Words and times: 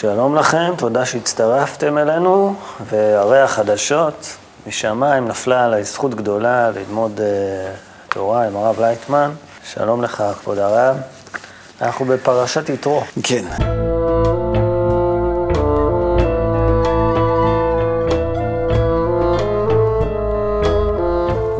שלום 0.00 0.34
לכם, 0.36 0.72
תודה 0.78 1.06
שהצטרפתם 1.06 1.98
אלינו, 1.98 2.54
והרי 2.90 3.40
החדשות 3.40 4.36
משמיים 4.66 5.28
נפלה 5.28 5.64
עליי 5.64 5.84
זכות 5.84 6.14
גדולה 6.14 6.70
ללמוד 6.70 7.18
uh, 7.18 8.12
תורה 8.14 8.46
עם 8.46 8.56
הרב 8.56 8.80
לייטמן. 8.80 9.30
שלום 9.64 10.02
לך, 10.02 10.24
כבוד 10.42 10.58
הרב. 10.58 10.96
אנחנו 11.82 12.04
בפרשת 12.04 12.68
יתרו. 12.68 13.02
כן. 13.22 13.44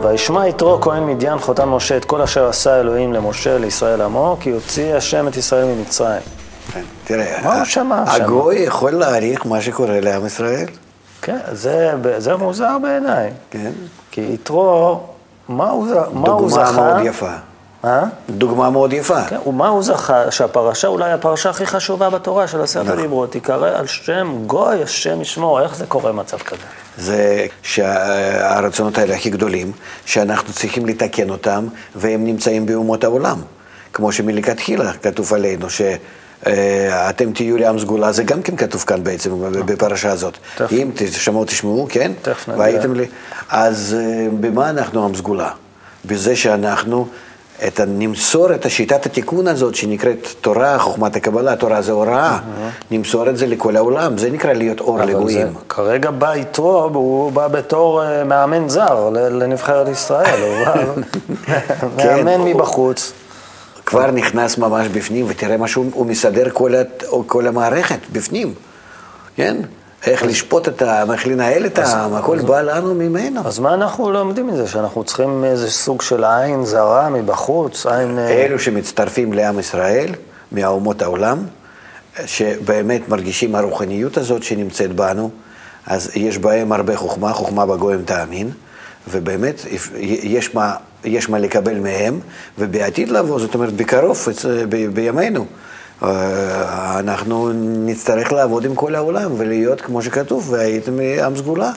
וישמע 0.03 0.49
יתרו 0.49 0.81
כהן 0.81 1.07
מדיין 1.07 1.39
חותם 1.39 1.69
משה 1.69 1.97
את 1.97 2.05
כל 2.05 2.23
אשר 2.23 2.49
עשה 2.49 2.81
אלוהים 2.81 3.13
למשה 3.13 3.59
לישראל 3.59 4.01
עמו, 4.01 4.37
כי 4.41 4.51
הוציא 4.51 4.95
השם 4.95 5.29
את 5.29 5.37
ישראל 5.37 5.65
ממצרים. 5.65 6.40
כן, 6.73 6.83
תראה, 7.05 7.41
מה 7.45 7.57
הוא 7.57 7.65
שמע 7.65 8.05
שם? 8.07 8.23
הגוי 8.25 8.57
יכול 8.57 8.91
להעריך 8.91 9.47
מה 9.47 9.61
שקורה 9.61 10.01
לעם 10.01 10.27
ישראל, 10.27 10.67
כן, 11.23 11.39
זה, 11.53 11.93
זה 12.19 12.37
מוזר 12.37 12.79
בעיניי. 12.83 13.31
כן? 13.51 13.71
כי 14.11 14.21
יתרו, 14.21 15.01
מה 15.49 15.71
הוא, 15.71 15.87
מה 16.13 16.29
הוא 16.31 16.41
דוגמה 16.41 16.49
זכה? 16.49 16.73
מאוד 16.73 17.07
יפה. 17.07 17.33
אה? 17.85 18.05
דוגמה 18.31 18.71
מאוד 18.71 18.93
יפה. 18.93 19.25
כן, 19.25 19.37
ומה 19.47 19.69
הוא 19.69 19.83
זכה? 19.83 20.31
שהפרשה 20.31 20.89
אולי 20.89 21.13
הפרשה 21.13 21.51
הכי 21.51 21.67
חשובה 21.67 22.11
בתורה 22.11 22.49
של 22.49 22.61
עשרת 22.61 22.87
נכון. 22.87 22.99
הדיברות, 22.99 23.33
תיקרא 23.33 23.79
על 23.79 23.87
שם 23.87 24.43
גוי, 24.47 24.83
השם 24.83 25.21
ישמור. 25.21 25.61
איך 25.61 25.77
זה 25.77 25.87
קורה 25.87 26.13
מצב 26.13 26.39
כזה? 26.39 26.63
זה 26.99 27.47
שהרצונות 27.63 28.99
האלה 28.99 29.15
הכי 29.15 29.31
גדולים, 29.31 29.73
שאנחנו 30.07 30.53
צריכים 30.53 30.87
לתקן 30.87 31.31
אותם, 31.31 31.67
והם 31.95 32.25
נמצאים 32.25 32.67
באומות 32.67 33.05
העולם. 33.05 33.39
כמו 33.93 34.13
שמלכתחילה 34.13 34.93
כתוב 34.93 35.35
עלינו, 35.35 35.67
שאתם 36.45 37.33
תהיו 37.33 37.59
לעם 37.59 37.79
סגולה, 37.79 38.13
זה 38.13 38.23
גם 38.23 38.43
כן 38.43 38.57
כתוב 38.57 38.81
כאן 38.87 39.05
בעצם, 39.05 39.31
בפרשה 39.67 40.11
הזאת. 40.11 40.39
אם 40.73 40.91
תשמעו, 40.95 41.45
תשמעו, 41.45 41.87
כן? 41.91 42.13
תכף 42.23 42.49
נגיע. 42.49 42.61
והייתם 42.61 42.95
לי... 42.95 43.07
אז 43.49 43.97
אה, 43.99 44.27
במה 44.41 44.71
אנחנו 44.71 45.05
עם 45.05 45.15
סגולה? 45.15 45.51
בזה 46.05 46.37
שאנחנו 46.37 47.07
את 47.67 47.81
נמסור 47.87 48.55
את 48.55 48.67
השיטת 48.67 49.07
התיקון 49.07 49.49
הזאת 49.49 49.75
שנקראת 49.75 50.29
תורה, 50.41 50.79
חוכמת 50.79 51.17
הקבלה, 51.17 51.57
תורה 51.57 51.83
זה 51.83 51.93
הוראה, 51.93 52.39
נמסור 52.91 53.29
את 53.29 53.37
זה 53.37 53.47
לכל 53.47 53.77
העולם, 53.77 54.19
זה 54.19 54.31
נקרא 54.31 54.53
להיות 54.53 54.81
אור 54.81 54.99
לגויים. 54.99 55.47
כרגע 55.69 56.11
בא 56.11 56.37
יתרו, 56.37 56.89
והוא 56.93 57.33
בא 57.33 57.49
בתור 57.49 58.03
אה, 58.03 58.25
מאמן 58.25 58.69
זר 58.69 59.11
לנבחרת 59.13 59.89
ישראל. 59.89 60.41
הוא 60.43 60.65
בא 60.67 60.75
כן. 62.03 62.25
מאמן 62.25 62.41
מבחוץ. 62.41 63.13
כבר 63.91 64.11
נכנס 64.11 64.59
ממש 64.59 64.87
בפנים, 64.89 65.27
ותראה 65.29 65.57
מה 65.57 65.69
שהוא 65.69 65.87
הוא 65.93 66.07
מסדר 66.07 66.51
כל, 66.53 66.75
הת- 66.75 67.05
כל 67.27 67.47
המערכת 67.47 67.99
בפנים, 68.13 68.55
כן? 69.37 69.57
איך 70.07 70.23
לשפוט 70.23 70.69
את 70.69 70.83
העם, 70.83 71.13
איך 71.13 71.27
לנהל 71.27 71.67
את 71.67 71.79
העם, 71.79 72.15
הכל 72.15 72.39
בא 72.39 72.61
לנו 72.61 72.95
ממנו. 72.95 73.41
אז 73.47 73.59
מה 73.59 73.75
אנחנו 73.75 74.11
לומדים 74.11 74.47
מזה? 74.47 74.67
שאנחנו 74.69 75.05
צריכים 75.05 75.45
איזה 75.45 75.71
סוג 75.71 76.03
של 76.03 76.25
עין 76.25 76.65
זרה 76.65 77.09
מבחוץ? 77.09 77.87
עין... 77.87 78.19
אה, 78.19 78.29
אלו 78.31 78.59
שמצטרפים 78.59 79.33
לעם 79.33 79.59
ישראל, 79.59 80.11
מאומות 80.53 81.03
העולם, 81.03 81.39
שבאמת 82.27 83.09
מרגישים 83.09 83.55
הרוחניות 83.55 84.17
הזאת 84.17 84.43
שנמצאת 84.43 84.93
בנו, 84.97 85.31
אז 85.87 86.11
יש 86.15 86.39
בהם 86.39 86.73
הרבה 86.73 86.97
חוכמה, 86.97 87.33
חוכמה 87.33 87.67
בגויים 87.67 88.03
תאמין, 88.05 88.51
ובאמת 89.09 89.61
יש 90.23 90.55
מה, 90.55 90.73
יש 91.05 91.29
מה 91.29 91.39
לקבל 91.39 91.79
מהם, 91.79 92.21
ובעתיד 92.59 93.09
לבוא, 93.09 93.39
זאת 93.41 93.55
אומרת 93.55 93.73
בקרוב, 93.73 94.27
ב- 94.69 94.87
בימינו, 94.95 95.45
אה, 96.03 96.09
אנחנו 96.99 97.51
נצטרך 97.87 98.33
לעבוד 98.33 98.65
עם 98.65 98.75
כל 98.75 98.95
העולם 98.95 99.33
ולהיות, 99.37 99.81
כמו 99.81 100.03
שכתוב, 100.03 100.51
והייתם 100.51 100.93
עם 101.27 101.37
סגולה. 101.37 101.71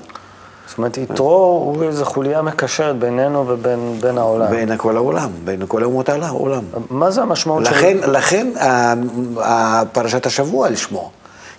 זאת 0.68 0.78
אומרת, 0.78 0.98
יתרו 0.98 1.74
הוא 1.76 1.84
איזו 1.84 2.06
חוליה 2.06 2.42
מקשרת 2.42 3.00
בינינו 3.00 3.48
ובין 3.48 3.98
בין 4.02 4.18
העולם. 4.18 4.52
בין 4.52 4.78
כל 4.78 4.96
העולם, 4.98 5.30
בין 5.44 5.62
כל 5.68 5.84
אומות 5.84 6.10
העולם. 6.10 6.64
מה 6.90 7.12
זה 7.12 7.22
המשמעות 7.22 7.64
לכן, 7.64 7.98
לכן 8.08 8.48
ה- 8.60 8.94
ה- 9.42 9.84
פרשת 9.92 10.26
השבוע 10.26 10.68
על 10.68 10.76
שמו. 10.76 11.12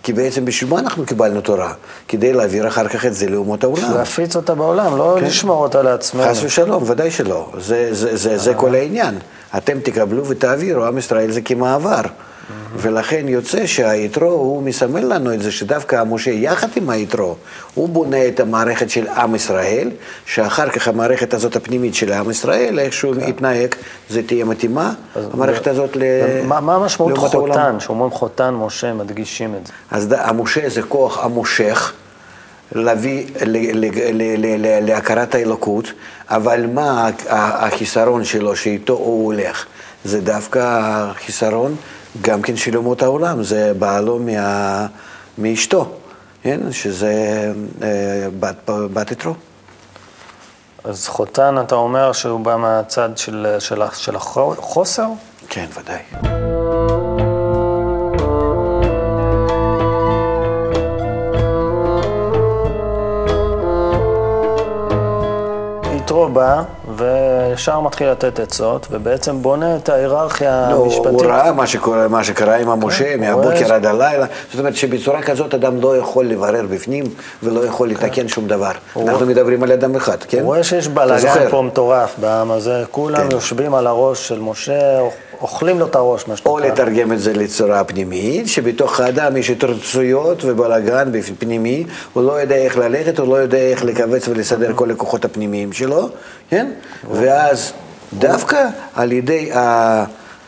כי 0.05 0.13
בעצם 0.13 0.45
בשביל 0.45 0.71
מה 0.71 0.79
אנחנו 0.79 1.07
קיבלנו 1.07 1.41
תורה? 1.41 1.73
כדי 2.09 2.33
להעביר 2.33 2.69
אחר 2.69 2.89
כך 2.89 3.07
את 3.07 3.15
זה 3.15 3.29
לאומות 3.29 3.65
העולם. 3.65 3.95
להפיץ 3.95 4.37
אותה 4.37 4.55
בעולם, 4.55 4.97
לא 4.97 5.17
כן. 5.21 5.27
לשמור 5.27 5.63
אותה 5.63 5.83
לעצמנו. 5.83 6.25
חס 6.31 6.43
ושלום, 6.43 6.85
ודאי 6.87 7.11
שלא. 7.11 7.53
זה, 7.59 7.89
זה, 7.95 8.17
זה, 8.17 8.39
זה 8.39 8.55
כל 8.55 8.75
העניין. 8.75 9.19
אתם 9.57 9.81
תקבלו 9.81 10.27
ותעבירו, 10.27 10.85
עם 10.85 10.99
ישראל 10.99 11.31
זה 11.31 11.41
כמעבר. 11.41 12.01
ולכן 12.77 13.29
יוצא 13.29 13.67
שהיתרו, 13.67 14.29
הוא 14.31 14.63
מסמל 14.63 15.15
לנו 15.15 15.35
את 15.35 15.43
זה 15.43 15.53
שדווקא 15.53 16.03
משה 16.07 16.31
יחד 16.31 16.69
עם 16.77 16.91
היתרו, 16.91 17.37
הוא 17.75 17.89
בונה 17.89 18.29
את 18.29 18.41
המערכת 18.41 18.91
של 18.91 19.09
עם 19.09 19.35
ישראל, 19.35 19.91
שאחר 20.27 20.69
כך 20.69 20.89
המערכת 20.89 21.35
הזאת 21.35 21.57
הפנימית 21.57 21.95
של 21.95 22.13
עם 22.13 22.31
ישראל, 22.31 22.79
איכשהו 22.79 23.15
יתנהג, 23.21 23.75
זה 24.11 24.23
תהיה 24.23 24.45
מתאימה, 24.45 24.93
המערכת 25.33 25.67
הזאת 25.67 25.97
ל... 25.97 26.03
מה, 26.45 26.61
מה 26.61 26.75
המשמעות. 26.75 27.19
חותן? 27.19 27.77
שאומרים 27.81 28.11
חותן 28.11 28.55
משה, 28.55 28.93
מדגישים 28.93 29.55
את 29.61 29.67
זה. 29.67 29.73
אז 29.91 30.09
ד- 30.09 30.13
המשה 30.13 30.69
זה 30.69 30.83
כוח 30.83 31.25
המושך, 31.25 31.93
להביא 32.73 33.27
להכרת 34.83 35.35
האלוקות, 35.35 35.93
אבל 36.29 36.67
מה 36.67 37.11
החיסרון 37.29 38.25
שלו 38.25 38.57
שאיתו 38.57 38.93
הוא 38.93 39.25
הולך? 39.27 39.65
זה 40.05 40.21
דווקא 40.21 40.61
החיסרון 40.83 41.77
גם 42.23 42.43
כן 42.43 42.57
של 42.57 42.77
אומות 42.77 43.03
העולם, 43.03 43.43
זה 43.43 43.73
בעלו 43.79 44.19
מה, 44.19 44.87
מאשתו, 45.39 45.93
כן? 46.43 46.73
שזה 46.73 47.13
אה, 47.83 48.29
בת, 48.41 48.71
בת 48.93 49.11
יתרו. 49.11 49.35
אז 50.85 51.09
חותן, 51.09 51.55
אתה 51.61 51.75
אומר 51.75 52.13
שהוא 52.13 52.41
בא 52.41 52.57
מהצד 52.57 53.09
של, 53.17 53.57
של, 53.59 53.83
של 53.95 54.17
החוסר? 54.17 55.09
כן, 55.49 55.67
ודאי. 55.79 56.03
יתרו 65.97 66.29
בא, 66.29 66.63
וישר 66.97 67.81
מתחיל 67.81 68.11
לתת 68.11 68.41
עצות, 68.41 68.87
ובעצם 68.91 69.43
בונה 69.43 69.77
את 69.77 69.89
ההיררכיה 69.89 70.69
לא, 70.71 70.85
המשפטית. 70.85 71.07
הוא 71.07 71.25
ראה 71.25 71.53
מה 71.53 71.67
שקורה, 71.67 72.09
מה 72.09 72.25
שקרה 72.25 72.57
עם 72.57 72.69
המשה, 72.69 73.05
כן, 73.05 73.25
הוא 73.33 73.43
מהבוקר 73.43 73.75
עד 73.75 73.87
הלילה. 73.87 74.27
זאת 74.51 74.59
אומרת 74.59 74.77
שבצורה 74.77 75.23
כזאת 75.23 75.55
אדם 75.55 75.81
לא 75.81 75.97
יכול 75.97 76.27
לברר 76.27 76.67
בפנים 76.71 77.05
ולא 77.43 77.67
יכול 77.67 77.91
לתקן 77.91 78.29
שום 78.29 78.47
דבר. 78.47 78.73
אנחנו 78.97 79.27
מדברים 79.27 79.63
על 79.63 79.73
אדם 79.73 79.97
אחד, 79.97 80.17
כן? 80.29 80.39
הוא 80.39 80.47
רואה 80.47 80.65
שיש 80.65 80.89
בלאגן 80.89 81.19
זוכר? 81.19 81.51
פה 81.51 81.63
מטורף 81.63 82.15
בעם 82.19 82.51
הזה, 82.51 82.83
כולם 82.91 83.17
כן. 83.17 83.33
יושבים 83.33 83.75
על 83.75 83.87
הראש 83.87 84.29
של 84.29 84.41
משה, 84.41 85.01
אוכלים 85.41 85.79
לו 85.79 85.87
את 85.87 85.97
הראש, 85.97 86.29
מה 86.29 86.35
או 86.47 86.59
שנקרא. 86.59 86.73
לתרגם 86.73 87.13
את 87.13 87.21
זה 87.21 87.33
לצורה 87.33 87.85
פנימית, 87.85 88.49
שבתוך 88.49 89.01
האדם 89.01 89.37
יש 89.37 89.51
התרצויות 89.51 90.45
ובלאגן 90.45 91.13
פנימי, 91.39 91.85
הוא 92.13 92.23
לא 92.25 92.33
יודע 92.33 92.57
איך 92.57 92.79
ללכת, 92.79 93.19
הוא 93.19 93.29
לא 93.29 93.35
יודע 93.35 93.59
איך 93.59 93.85
לכווץ 93.85 94.29
ולסדר 94.29 94.73
כל 94.75 94.91
הכוחות 94.91 95.25
הפנימיים 95.25 95.73
שלו, 95.73 96.09
כן? 96.51 96.71
ואז 97.11 97.73
דווקא 98.19 98.69
על 98.95 99.13
ידי 99.13 99.53
ה... 99.53 100.05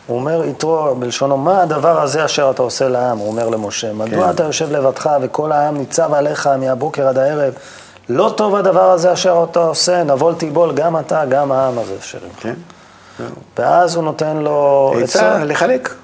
הוא 0.07 0.17
אומר 0.17 0.45
יתרו 0.45 0.95
בלשונו, 0.99 1.37
מה 1.37 1.63
הדבר 1.63 2.01
הזה 2.03 2.25
אשר 2.25 2.51
אתה 2.51 2.63
עושה 2.63 2.89
לעם? 2.89 3.19
הוא 3.19 3.29
אומר 3.29 3.49
למשה, 3.49 3.93
מדוע 3.93 4.25
כן. 4.25 4.31
אתה 4.31 4.43
יושב 4.43 4.73
לבדך 4.73 5.11
וכל 5.23 5.53
העם 5.53 5.77
ניצב 5.77 6.15
עליך 6.15 6.47
מהבוקר 6.47 7.09
עד 7.09 7.19
הערב? 7.19 7.53
לא 8.09 8.35
טוב 8.37 8.55
הדבר 8.55 8.91
הזה 8.91 9.13
אשר 9.13 9.45
אתה 9.51 9.59
עושה, 9.59 10.03
נבול 10.03 10.35
תיבול 10.35 10.73
גם 10.73 10.99
אתה, 10.99 11.25
גם 11.29 11.53
העם 11.53 11.79
הזה 11.79 11.95
אשר 12.01 12.19
עמך. 12.25 12.57
ואז 13.59 13.95
הוא 13.97 14.05
נותן 14.05 14.37
לו 14.37 14.93
עצה 15.03 15.45
לחלק. 15.45 15.95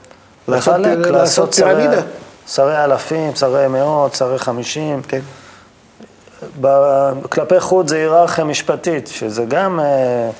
לחלק, 0.49 1.07
לעשות 1.07 1.53
שרי- 1.53 1.75
פירמידה. 1.77 2.03
שרי 2.49 2.85
אלפים, 2.85 3.35
שרי 3.35 3.69
מאות, 3.69 4.15
שרי 4.15 4.39
חמישים. 4.39 5.03
כן. 5.09 5.21
כלפי 7.31 7.61
חוץ 7.61 7.89
זה 7.89 7.97
היררכיה 7.97 8.45
משפטית, 8.45 9.07
שזה 9.07 9.45
גם, 9.45 9.81
אה, 9.81 10.31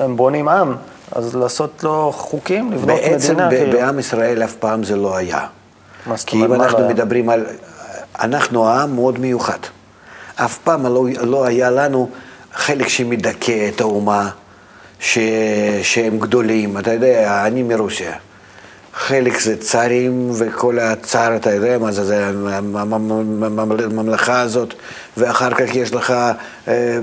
הם 0.00 0.16
בונים 0.16 0.48
עם, 0.48 0.74
אז 1.12 1.34
לעשות 1.36 1.84
לו 1.84 2.12
חוקים, 2.16 2.72
לבנות 2.72 2.86
בעצם 3.00 3.32
מדינה. 3.32 3.48
ב- 3.48 3.50
כאילו. 3.50 3.78
בעם 3.78 3.98
ישראל 3.98 4.42
אף 4.44 4.54
פעם 4.54 4.84
זה 4.84 4.96
לא 4.96 5.16
היה. 5.16 5.46
כי 6.26 6.36
אם 6.36 6.54
אנחנו? 6.54 6.88
מדברים 6.88 7.30
על... 7.30 7.46
אנחנו 8.20 8.68
עם 8.68 8.94
מאוד 8.94 9.18
מיוחד. 9.18 9.58
אף 10.36 10.58
פעם 10.58 10.86
לא, 10.86 11.04
לא 11.20 11.44
היה 11.44 11.70
לנו 11.70 12.08
חלק 12.54 12.88
שמדכא 12.88 13.68
את 13.68 13.80
האומה, 13.80 14.30
ש, 15.00 15.18
שהם 15.82 16.18
גדולים. 16.18 16.78
אתה 16.78 16.92
יודע, 16.92 17.46
אני 17.46 17.62
מרוסיה. 17.62 18.12
חלק 18.94 19.40
זה 19.40 19.56
צארים 19.56 20.30
וכל 20.38 20.78
הצאר, 20.78 21.36
אתה 21.36 21.54
יודע 21.54 21.78
מה 21.78 21.92
זה, 21.92 22.04
זה 22.04 22.26
הממלכה 23.86 24.40
הזאת, 24.40 24.74
ואחר 25.16 25.50
כך 25.50 25.74
יש 25.74 25.92
לך 25.92 26.14
אה, 26.68 26.98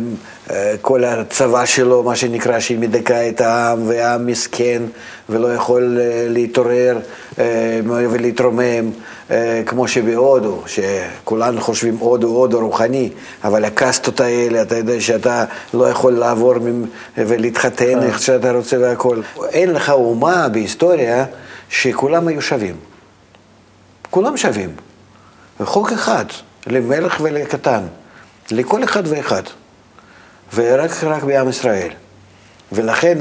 כל 0.82 1.04
הצבא 1.04 1.66
שלו, 1.66 2.04
מה 2.04 2.16
שנקרא, 2.16 2.60
שהיא 2.60 2.80
מדכאה 2.80 3.30
את 3.30 3.42
העם, 3.42 3.88
והעם 3.88 4.26
מסכן 4.26 4.82
ולא 5.30 5.54
יכול 5.54 5.98
אה, 6.02 6.26
להתעורר 6.30 7.00
ולהתרומם, 7.86 8.92
כמו 9.66 9.88
שבהודו, 9.88 10.62
שכולנו 10.66 11.62
חושבים 11.62 11.98
הודו, 11.98 12.28
הודו 12.28 12.60
רוחני, 12.60 13.10
אבל 13.44 13.66
הקסטות 13.66 14.20
האלה, 14.20 14.62
אתה 14.62 14.78
יודע 14.78 15.02
שאתה 15.02 15.46
לא 15.74 15.90
יכול 15.90 16.14
לעבור 16.14 16.54
ולהתחתן 17.18 18.04
איך 18.04 18.22
שאתה 18.22 18.52
רוצה 18.52 18.78
והכול. 18.80 19.24
אין 19.50 19.74
לך 19.74 19.90
אומה 19.90 20.50
בהיסטוריה 20.50 21.26
שכולם 21.70 22.28
היו 22.28 22.42
שווים. 22.42 22.76
כולם 24.10 24.38
שווים. 24.38 24.70
וחוק 25.60 25.92
אחד, 25.92 26.26
למלך 26.68 27.18
ולקטן, 27.22 27.84
לכל 28.52 28.84
אחד 28.84 29.04
ואחד. 29.08 29.44
ורק 30.56 31.04
רק 31.04 31.24
בעם 31.24 31.50
ישראל. 31.50 31.90
ולכן 32.72 33.18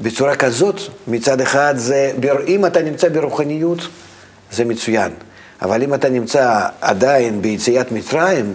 בצורה 0.00 0.36
כזאת, 0.36 0.80
מצד 1.08 1.40
אחד 1.40 1.74
זה, 1.76 2.12
אם 2.46 2.66
אתה 2.66 2.82
נמצא 2.82 3.08
ברוחניות, 3.08 3.78
זה 4.52 4.64
מצוין. 4.64 5.12
אבל 5.62 5.82
אם 5.82 5.94
אתה 5.94 6.08
נמצא 6.08 6.62
עדיין 6.80 7.42
ביציאת 7.42 7.92
מצרים, 7.92 8.54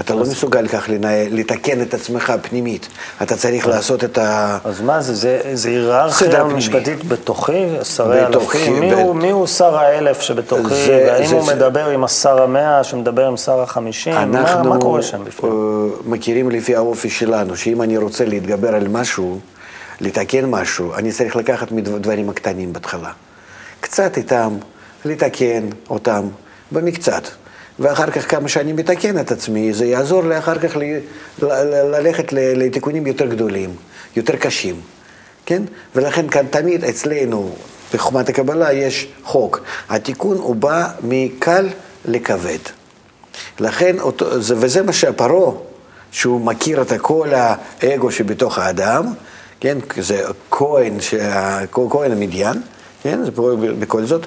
אתה 0.00 0.14
לא 0.14 0.20
מסוגל 0.20 0.68
כך 0.68 0.88
לנהל, 0.88 1.26
לתקן 1.30 1.82
את 1.82 1.94
עצמך 1.94 2.32
פנימית. 2.42 2.88
אתה 3.22 3.36
צריך 3.36 3.66
לעשות 3.66 4.04
את 4.04 4.18
ה... 4.18 4.58
אז 4.64 4.80
מה 4.80 5.00
זה, 5.00 5.14
זה, 5.14 5.40
זה 5.52 5.68
היררכיה 5.68 6.44
משפטית 6.44 7.04
בתוכי, 7.04 7.66
שרי 7.82 8.26
אלפים? 8.26 8.80
מי, 8.80 8.92
הוא, 8.92 9.14
מי 9.14 9.30
הוא 9.30 9.46
שר 9.46 9.76
האלף 9.76 10.20
שבתוכי, 10.20 10.74
זה, 10.74 11.04
והאם 11.06 11.26
זה, 11.26 11.34
הוא 11.34 11.46
זה... 11.46 11.54
מדבר 11.54 11.88
עם 11.88 12.04
השר 12.04 12.42
המאה, 12.42 12.84
שמדבר 12.84 13.26
עם 13.26 13.36
שר 13.36 13.60
החמישים? 13.60 14.14
מה, 14.14 14.62
מה 14.62 14.78
קורה 14.78 15.02
שם 15.02 15.24
בפנים? 15.24 15.52
אנחנו 15.52 15.88
uh, 16.04 16.08
מכירים 16.10 16.50
לפי 16.50 16.76
האופי 16.76 17.10
שלנו, 17.10 17.56
שאם 17.56 17.82
אני 17.82 17.96
רוצה 17.96 18.24
להתגבר 18.24 18.74
על 18.74 18.88
משהו, 18.88 19.38
לתקן 20.00 20.44
משהו, 20.44 20.94
אני 20.94 21.12
צריך 21.12 21.36
לקחת 21.36 21.72
מדברים 21.72 22.30
הקטנים 22.30 22.72
בהתחלה. 22.72 23.10
קצת 23.80 24.16
איתם, 24.16 24.56
לתקן 25.04 25.62
אותם, 25.90 26.22
במקצת. 26.72 27.22
ואחר 27.78 28.10
כך 28.10 28.30
כמה 28.30 28.48
שאני 28.48 28.72
מתקן 28.72 29.18
את 29.18 29.32
עצמי, 29.32 29.72
זה 29.72 29.86
יעזור 29.86 30.24
לי 30.24 30.38
אחר 30.38 30.58
כך 30.58 30.76
ללכת 31.42 32.32
לתיקונים 32.32 33.06
יותר 33.06 33.26
גדולים, 33.26 33.74
יותר 34.16 34.36
קשים, 34.36 34.80
כן? 35.46 35.62
ולכן 35.94 36.28
כאן 36.28 36.46
תמיד 36.50 36.84
אצלנו, 36.84 37.54
בחוכמת 37.94 38.28
הקבלה, 38.28 38.72
יש 38.72 39.08
חוק. 39.24 39.60
התיקון 39.88 40.36
הוא 40.36 40.56
בא 40.56 40.88
מקל 41.02 41.68
לכבד. 42.04 42.58
לכן, 43.60 43.96
וזה 44.38 44.82
מה 44.82 44.92
שהפרעה, 44.92 45.52
שהוא 46.10 46.40
מכיר 46.40 46.82
את 46.82 46.92
כל 47.00 47.28
האגו 47.34 48.10
שבתוך 48.10 48.58
האדם, 48.58 49.14
כן? 49.60 49.78
זה 49.96 50.22
כהן, 50.50 50.98
כהן 51.90 52.12
המדיין, 52.12 52.62
כן? 53.02 53.24
זה 53.24 53.30
בכל 53.78 54.04
זאת. 54.04 54.26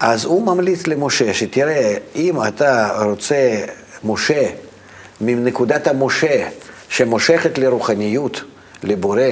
אז 0.00 0.24
הוא 0.24 0.46
ממליץ 0.46 0.86
למשה 0.86 1.34
שתראה, 1.34 1.96
אם 2.16 2.42
אתה 2.42 3.02
רוצה 3.02 3.64
משה 4.04 4.50
מנקודת 5.20 5.86
המשה 5.86 6.48
שמושכת 6.88 7.58
לרוחניות, 7.58 8.42
לבורא, 8.82 9.22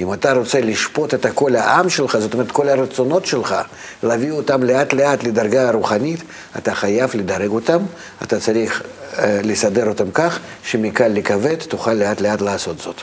אם 0.00 0.12
אתה 0.12 0.32
רוצה 0.32 0.60
לשפוט 0.60 1.14
את 1.14 1.26
כל 1.34 1.56
העם 1.56 1.88
שלך, 1.88 2.18
זאת 2.18 2.34
אומרת 2.34 2.52
כל 2.52 2.68
הרצונות 2.68 3.26
שלך, 3.26 3.54
להביא 4.02 4.30
אותם 4.30 4.62
לאט 4.62 4.92
לאט 4.92 5.24
לדרגה 5.24 5.68
הרוחנית, 5.68 6.20
אתה 6.58 6.74
חייב 6.74 7.10
לדרג 7.14 7.50
אותם, 7.50 7.82
אתה 8.22 8.40
צריך 8.40 8.82
uh, 8.82 9.16
לסדר 9.42 9.88
אותם 9.88 10.10
כך 10.10 10.38
שמקל 10.64 11.08
לכבד 11.08 11.56
תוכל 11.56 11.92
לאט 11.92 12.20
לאט 12.20 12.40
לעשות 12.40 12.78
זאת. 12.78 12.96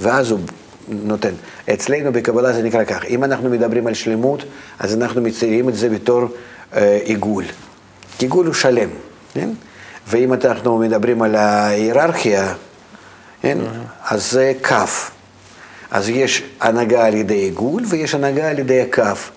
ואז 0.00 0.30
הוא 0.30 0.40
נותן. 0.88 1.32
אצלנו 1.72 2.12
בקבלה 2.12 2.52
זה 2.52 2.62
נקרא 2.62 2.84
כך, 2.84 3.04
אם 3.04 3.24
אנחנו 3.24 3.50
מדברים 3.50 3.86
על 3.86 3.94
שלמות, 3.94 4.44
אז 4.78 4.94
אנחנו 4.94 5.22
מציירים 5.22 5.68
את 5.68 5.74
זה 5.74 5.88
בתור 5.88 6.28
אה, 6.74 6.98
עיגול. 7.04 7.44
עיגול 8.18 8.46
הוא 8.46 8.54
שלם, 8.54 8.88
כן? 9.34 9.50
ואם 10.08 10.32
אנחנו 10.32 10.78
מדברים 10.78 11.22
על 11.22 11.34
ההיררכיה, 11.34 12.54
כן? 13.42 13.58
אז 14.04 14.30
זה 14.30 14.52
כף. 14.62 15.10
אז 15.90 16.08
יש 16.08 16.42
הנהגה 16.60 17.06
על 17.06 17.14
ידי 17.14 17.34
עיגול 17.34 17.82
ויש 17.88 18.14
הנהגה 18.14 18.50
על 18.50 18.58
ידי 18.58 18.80
הכף. 18.80 19.30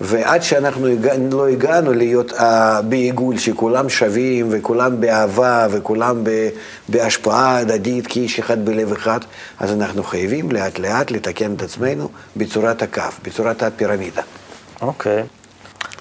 ועד 0.00 0.42
שאנחנו 0.42 0.86
לא 1.30 1.48
הגענו 1.48 1.92
להיות 1.92 2.32
בעיגול 2.88 3.38
שכולם 3.38 3.88
שווים 3.88 4.46
וכולם 4.50 5.00
באהבה 5.00 5.66
וכולם 5.70 6.24
בהשפעה 6.88 7.58
הדדית 7.58 8.06
כאיש 8.06 8.38
אחד 8.38 8.64
בלב 8.64 8.92
אחד, 8.92 9.20
אז 9.58 9.72
אנחנו 9.72 10.02
חייבים 10.02 10.52
לאט 10.52 10.78
לאט 10.78 11.10
לתקן 11.10 11.54
את 11.54 11.62
עצמנו 11.62 12.08
בצורת 12.36 12.82
הכף, 12.82 13.18
בצורת 13.24 13.62
הפירמידה. 13.62 14.22
אוקיי. 14.82 15.22
Okay. 15.22 15.38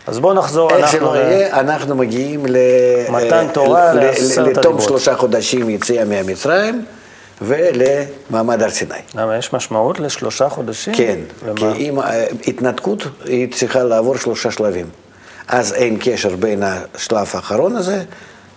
אז 0.07 0.19
בואו 0.19 0.33
נחזור, 0.33 0.71
איך 0.71 0.91
שלא 0.91 1.15
יהיה, 1.17 1.59
אנחנו 1.59 1.95
מגיעים 1.95 2.45
מתן 3.09 3.47
תורה 3.53 3.93
לתום 4.43 4.81
שלושה 4.81 5.15
חודשים 5.15 5.69
יציאה 5.69 6.05
מהמצרים. 6.05 6.85
ולמעמד 7.41 8.61
הר 8.61 8.69
סיני. 8.69 8.93
למה, 9.15 9.37
יש 9.37 9.53
משמעות 9.53 9.99
לשלושה 9.99 10.49
חודשים? 10.49 10.93
כן, 10.93 11.19
כי 11.55 11.65
אם 11.65 11.99
אה, 11.99 12.25
התנתקות, 12.47 13.03
היא 13.25 13.53
צריכה 13.53 13.83
לעבור 13.83 14.17
שלושה 14.17 14.51
שלבים. 14.51 14.89
אז 15.47 15.73
אין 15.73 15.97
קשר 16.01 16.35
בין 16.35 16.63
השלב 16.63 17.27
האחרון 17.33 17.75
הזה, 17.75 18.03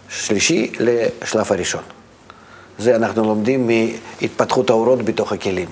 שלישי, 0.09 0.73
לשלב 0.81 1.47
הראשון. 1.51 1.83
זה 2.79 2.97
אנחנו 2.97 3.25
לומדים 3.25 3.69
מהתפתחות 3.69 4.71
האורות 4.71 5.03
בתוך 5.03 5.33
הכלים. 5.33 5.69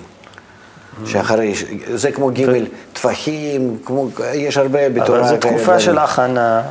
שאחרי, 1.05 1.53
זה 1.93 2.11
כמו 2.11 2.29
גימל 2.29 2.65
טפחים, 2.93 3.77
כמו, 3.85 4.07
יש 4.33 4.57
הרבה 4.57 4.89
בתורה. 4.89 5.19
אבל 5.19 5.27
זו 5.27 5.37
תקופה 5.37 5.79
של 5.79 5.97
הכנה, 5.97 6.61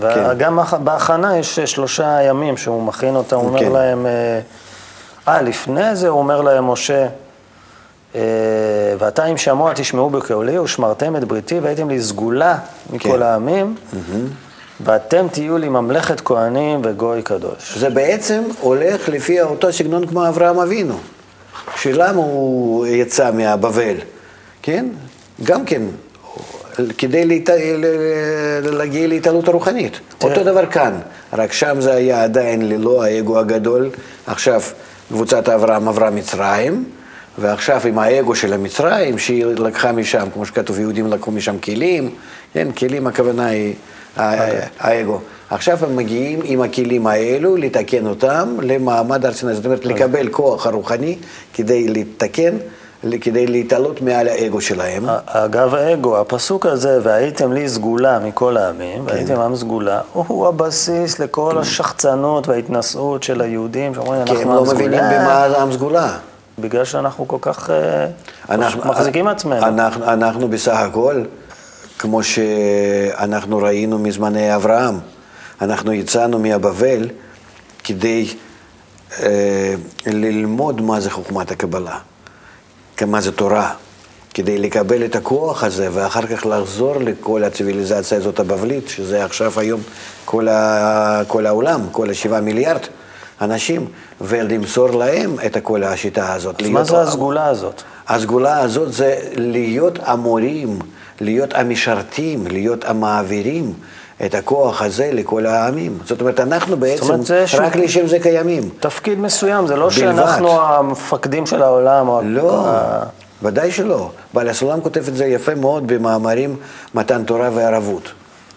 וגם 0.00 0.64
כן. 0.64 0.84
בהכנה 0.84 1.38
יש 1.38 1.60
שלושה 1.60 2.22
ימים 2.22 2.56
שהוא 2.56 2.82
מכין 2.82 3.16
אותם, 3.16 3.36
הוא 3.36 3.48
אומר 3.48 3.60
כן. 3.60 3.72
להם... 3.72 4.06
אה, 5.28 5.42
לפני 5.42 5.96
זה 5.96 6.08
הוא 6.08 6.18
אומר 6.18 6.40
להם, 6.40 6.70
משה, 6.70 7.06
אה, 8.14 8.20
ואתה 8.98 9.26
אם 9.26 9.36
שמוע 9.36 9.72
תשמעו 9.74 10.10
בקולי 10.10 10.58
ושמרתם 10.58 11.16
את 11.16 11.24
בריתי 11.24 11.58
והייתם 11.58 11.88
לי 11.88 12.00
סגולה 12.00 12.58
מכל 12.90 13.08
כן. 13.08 13.22
העמים, 13.22 13.74
ואתם 14.80 15.26
תהיו 15.32 15.58
לי 15.58 15.68
ממלכת 15.68 16.20
כהנים 16.20 16.80
וגוי 16.84 17.22
קדוש. 17.22 17.78
זה 17.78 17.90
בעצם 17.90 18.42
הולך 18.60 19.08
לפי 19.08 19.42
אותו 19.42 19.72
סגנון 19.72 20.06
כמו 20.06 20.28
אברהם 20.28 20.58
אבינו, 20.58 20.98
שלמה 21.76 22.22
הוא 22.22 22.86
יצא 22.86 23.30
מהבבל, 23.32 23.96
כן? 24.62 24.86
גם 25.42 25.64
כן, 25.64 25.82
כדי 26.98 27.24
להת... 27.24 27.50
להגיע 28.62 29.06
להתעלות 29.06 29.48
הרוחנית. 29.48 30.00
אותו 30.22 30.44
דבר 30.44 30.66
כאן, 30.66 30.98
רק 31.32 31.52
שם 31.52 31.80
זה 31.80 31.94
היה 31.94 32.24
עדיין 32.24 32.68
ללא 32.68 33.04
האגו 33.04 33.38
הגדול. 33.38 33.90
עכשיו, 34.26 34.60
קבוצת 35.08 35.48
אברהם 35.48 35.88
עברה 35.88 36.10
מצרים, 36.10 36.84
ועכשיו 37.38 37.80
עם 37.84 37.98
האגו 37.98 38.34
של 38.34 38.52
המצרים, 38.52 39.18
שהיא 39.18 39.44
לקחה 39.44 39.92
משם, 39.92 40.26
כמו 40.34 40.46
שכתוב, 40.46 40.80
יהודים 40.80 41.06
לקחו 41.06 41.30
משם 41.30 41.58
כלים, 41.58 42.10
כן, 42.52 42.72
כלים 42.72 43.06
הכוונה 43.06 43.46
היא 43.46 43.74
האגו. 44.16 45.20
עכשיו 45.50 45.78
הם 45.84 45.96
מגיעים 45.96 46.40
עם 46.44 46.62
הכלים 46.62 47.06
האלו, 47.06 47.56
לתקן 47.56 48.06
אותם 48.06 48.56
למעמד 48.62 49.26
הר 49.26 49.32
סיני, 49.32 49.54
זאת 49.54 49.64
אומרת, 49.64 49.84
לקבל 49.84 50.28
כוח 50.28 50.66
הרוחני 50.66 51.16
כדי 51.54 51.88
לתקן. 51.88 52.56
כדי 53.20 53.46
להתעלות 53.46 54.02
מעל 54.02 54.28
האגו 54.28 54.60
שלהם. 54.60 55.04
אגב 55.26 55.74
האגו, 55.74 56.18
הפסוק 56.18 56.66
הזה, 56.66 56.98
והייתם 57.02 57.52
לי 57.52 57.68
סגולה 57.68 58.18
מכל 58.18 58.56
העמים, 58.56 59.06
כן. 59.06 59.12
והייתם 59.12 59.40
עם 59.40 59.56
סגולה, 59.56 60.00
הוא 60.12 60.48
הבסיס 60.48 61.18
לכל 61.18 61.50
כן. 61.52 61.58
השחצנות 61.58 62.48
וההתנשאות 62.48 63.22
של 63.22 63.40
היהודים, 63.40 63.94
שאומרים, 63.94 64.20
אנחנו 64.20 64.34
עם 64.34 64.40
סגולה. 64.40 64.56
כי 64.56 64.62
הם 64.62 64.66
לא 64.66 64.74
מבינים 64.74 65.00
במה 65.00 65.44
עם 65.44 65.72
סגולה. 65.72 66.16
בגלל 66.58 66.84
שאנחנו 66.84 67.28
כל 67.28 67.38
כך 67.40 67.70
אה, 67.70 68.06
אנחנו, 68.50 68.90
מחזיקים 68.90 69.24
מעצמנו. 69.24 69.66
אנחנו, 69.66 70.04
אנחנו 70.04 70.48
בסך 70.48 70.76
הכל, 70.76 71.22
כמו 71.98 72.22
שאנחנו 72.22 73.58
ראינו 73.58 73.98
מזמני 73.98 74.54
אברהם, 74.56 74.98
אנחנו 75.60 75.92
יצאנו 75.92 76.38
מהבבל 76.38 77.08
כדי 77.84 78.28
אה, 79.22 79.74
ללמוד 80.06 80.80
מה 80.80 81.00
זה 81.00 81.10
חוכמת 81.10 81.50
הקבלה. 81.50 81.98
מה 83.04 83.20
זה 83.20 83.32
תורה, 83.32 83.72
כדי 84.34 84.58
לקבל 84.58 85.04
את 85.04 85.16
הכוח 85.16 85.64
הזה 85.64 85.88
ואחר 85.92 86.26
כך 86.26 86.46
לחזור 86.46 86.96
לכל 86.96 87.44
הציוויליזציה 87.44 88.18
הזאת 88.18 88.40
הבבלית, 88.40 88.88
שזה 88.88 89.24
עכשיו 89.24 89.52
היום 89.56 89.80
כל, 90.24 90.48
ה, 90.48 91.22
כל 91.26 91.46
העולם, 91.46 91.80
כל 91.92 92.10
השבעה 92.10 92.40
מיליארד 92.40 92.80
אנשים, 93.40 93.86
ולמסור 94.20 94.90
להם 94.90 95.36
את 95.46 95.56
כל 95.62 95.82
השיטה 95.82 96.32
הזאת. 96.32 96.62
אז 96.62 96.68
מה 96.68 96.84
זה 96.84 97.00
הסגולה 97.00 97.46
הזאת? 97.46 97.82
הסגולה 98.08 98.58
הזאת 98.58 98.92
זה 98.92 99.18
להיות 99.36 99.98
המורים 100.02 100.78
להיות 101.20 101.54
המשרתים, 101.54 102.46
להיות 102.46 102.84
המעבירים 102.84 103.72
את 104.24 104.34
הכוח 104.34 104.82
הזה 104.82 105.10
לכל 105.12 105.46
העמים. 105.46 105.98
זאת 106.04 106.20
אומרת, 106.20 106.40
אנחנו 106.40 106.76
בעצם 106.76 107.02
אומרת, 107.12 107.30
רק 107.54 107.76
לשם 107.76 108.06
זה 108.06 108.18
קיימים. 108.18 108.68
תפקיד 108.80 109.18
מסוים, 109.20 109.66
זה 109.66 109.76
לא 109.76 109.88
בלבד. 109.88 109.96
שאנחנו 109.98 110.60
המפקדים 110.60 111.46
של 111.46 111.62
העולם. 111.62 112.06
לא, 112.34 112.66
ה- 112.68 113.02
ודאי 113.42 113.72
שלא. 113.72 114.10
בעל 114.34 114.48
הסולם 114.48 114.80
כותב 114.80 115.08
את 115.08 115.16
זה 115.16 115.24
יפה 115.26 115.54
מאוד 115.54 115.86
במאמרים 115.86 116.56
מתן 116.94 117.24
תורה 117.24 117.50
וערבות. 117.54 118.08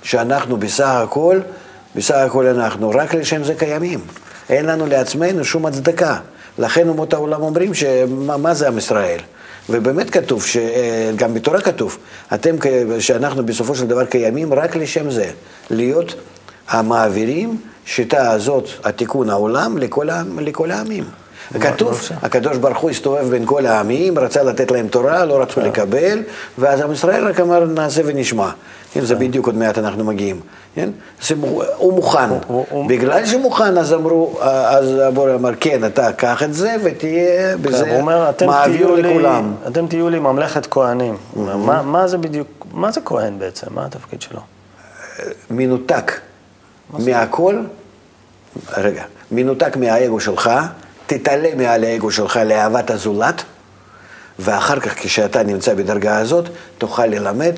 שאנחנו 0.03 0.57
בסך 0.57 0.85
הכל, 1.03 1.39
בסך 1.95 2.15
הכל 2.15 2.47
אנחנו 2.47 2.89
רק 2.89 3.13
לשם 3.13 3.43
זה 3.43 3.55
קיימים. 3.55 3.99
אין 4.49 4.65
לנו 4.65 4.85
לעצמנו 4.85 5.43
שום 5.45 5.65
הצדקה. 5.65 6.15
לכן 6.59 6.89
אומות 6.89 7.13
העולם 7.13 7.41
אומרים 7.41 7.73
שמה 7.73 8.37
מה 8.37 8.53
זה 8.53 8.67
עם 8.67 8.77
ישראל? 8.77 9.19
ובאמת 9.69 10.09
כתוב, 10.09 10.45
ש- 10.45 10.57
אה, 10.57 11.11
גם 11.15 11.33
בתורה 11.33 11.61
כתוב, 11.61 11.97
אתם, 12.33 12.55
שאנחנו 12.99 13.45
בסופו 13.45 13.75
של 13.75 13.87
דבר 13.87 14.05
קיימים 14.05 14.53
רק 14.53 14.75
לשם 14.75 15.11
זה, 15.11 15.29
להיות 15.69 16.15
המעבירים 16.69 17.57
שיטה 17.85 18.31
הזאת, 18.31 18.69
התיקון 18.83 19.29
העולם, 19.29 19.77
לכל, 19.77 20.07
לכל 20.39 20.71
העמים. 20.71 21.03
כתוב. 21.61 22.01
הקדוש 22.21 22.57
ברוך 22.57 22.77
הוא 22.77 22.89
הסתובב 22.89 23.29
בין 23.29 23.43
כל 23.45 23.65
העמים, 23.65 24.19
רצה 24.19 24.43
לתת 24.43 24.71
להם 24.71 24.87
תורה, 24.87 25.25
לא 25.25 25.41
רצו 25.41 25.61
לקבל, 25.61 26.19
ואז 26.57 26.81
עם 26.81 26.91
ישראל 26.91 27.27
רק 27.27 27.39
אמר 27.39 27.65
נעשה 27.65 28.01
ונשמע. 28.05 28.49
כן, 28.93 29.05
זה 29.05 29.15
בדיוק 29.15 29.45
עוד 29.45 29.55
מעט 29.55 29.77
אנחנו 29.77 30.03
מגיעים. 30.03 30.39
כן? 30.75 30.89
זה 31.27 31.35
הוא 31.77 31.93
מוכן. 31.93 32.29
בגלל 32.87 33.25
שמוכן, 33.25 33.77
אז 33.77 33.93
אמרו, 33.93 34.37
אז 34.41 34.99
הבורא 34.99 35.35
אמר, 35.35 35.51
כן, 35.59 35.85
אתה 35.85 36.13
קח 36.13 36.43
את 36.43 36.53
זה 36.53 36.75
ותהיה 36.83 37.57
כן, 37.57 37.61
בזה 37.61 38.01
מעביר 38.45 38.91
לכולם. 38.91 39.53
אתם 39.67 39.87
תהיו 39.87 40.09
לי 40.09 40.19
ממלכת 40.19 40.65
כהנים. 40.65 41.17
אומר, 41.35 41.57
מה, 41.57 41.81
מה 41.81 42.07
זה 42.07 42.17
בדיוק, 42.17 42.65
מה 42.71 42.91
זה 42.91 43.01
כהן 43.05 43.39
בעצם? 43.39 43.67
מה 43.69 43.85
התפקיד 43.85 44.21
שלו? 44.21 44.39
מנותק 45.51 46.19
מהכל, 46.89 47.61
רגע, 48.77 49.03
מנותק 49.31 49.77
מהאגו 49.77 50.19
שלך, 50.19 50.49
תתעלה 51.07 51.49
מעל 51.57 51.83
האגו 51.83 52.11
שלך 52.11 52.39
לאהבת 52.45 52.91
הזולת, 52.91 53.43
ואחר 54.39 54.79
כך 54.79 54.99
כשאתה 54.99 55.43
נמצא 55.43 55.73
בדרגה 55.73 56.17
הזאת, 56.17 56.45
תוכל 56.77 57.05
ללמד 57.05 57.55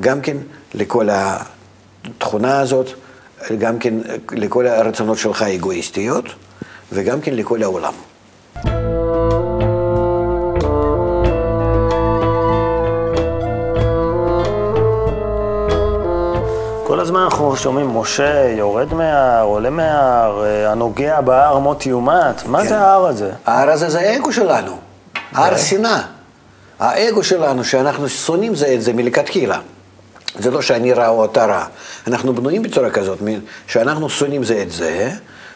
גם 0.00 0.20
כן 0.20 0.36
לכל 0.74 1.08
התכונה 1.12 2.60
הזאת, 2.60 2.90
גם 3.58 3.78
כן 3.78 3.94
לכל 4.32 4.66
הרצונות 4.66 5.18
שלך 5.18 5.42
האגואיסטיות, 5.42 6.24
וגם 6.92 7.20
כן 7.20 7.34
לכל 7.34 7.62
העולם. 7.62 7.92
כל 16.86 17.00
הזמן 17.00 17.20
אנחנו 17.20 17.56
שומעים, 17.56 17.96
משה 17.96 18.50
יורד 18.50 18.94
מההר, 18.94 19.44
עולה 19.44 19.70
מההר, 19.70 20.44
אה, 20.44 20.72
הנוגע 20.72 21.20
בהר 21.20 21.58
מות 21.58 21.86
יומת. 21.86 22.46
מה 22.46 22.62
כן. 22.62 22.68
זה 22.68 22.78
ההר 22.78 23.06
הזה? 23.06 23.32
ההר 23.46 23.70
הזה 23.70 23.90
זה 23.90 24.00
האגו 24.00 24.32
שלנו, 24.32 24.78
הר 25.32 25.56
שנאה. 25.56 26.00
האגו 26.78 27.24
שלנו, 27.24 27.64
שאנחנו 27.64 28.08
שונאים 28.08 28.54
זה 28.54 28.74
את 28.74 28.82
זה 28.82 28.92
מלכתחילה. 28.92 29.58
זה 30.38 30.50
לא 30.50 30.62
שאני 30.62 30.92
רע 30.92 31.08
או 31.08 31.24
אתה 31.24 31.44
רע. 31.46 31.64
אנחנו 32.06 32.34
בנויים 32.34 32.62
בצורה 32.62 32.90
כזאת, 32.90 33.18
שאנחנו 33.66 34.10
שונאים 34.10 34.44
זה 34.44 34.62
את 34.62 34.70
זה, 34.70 35.10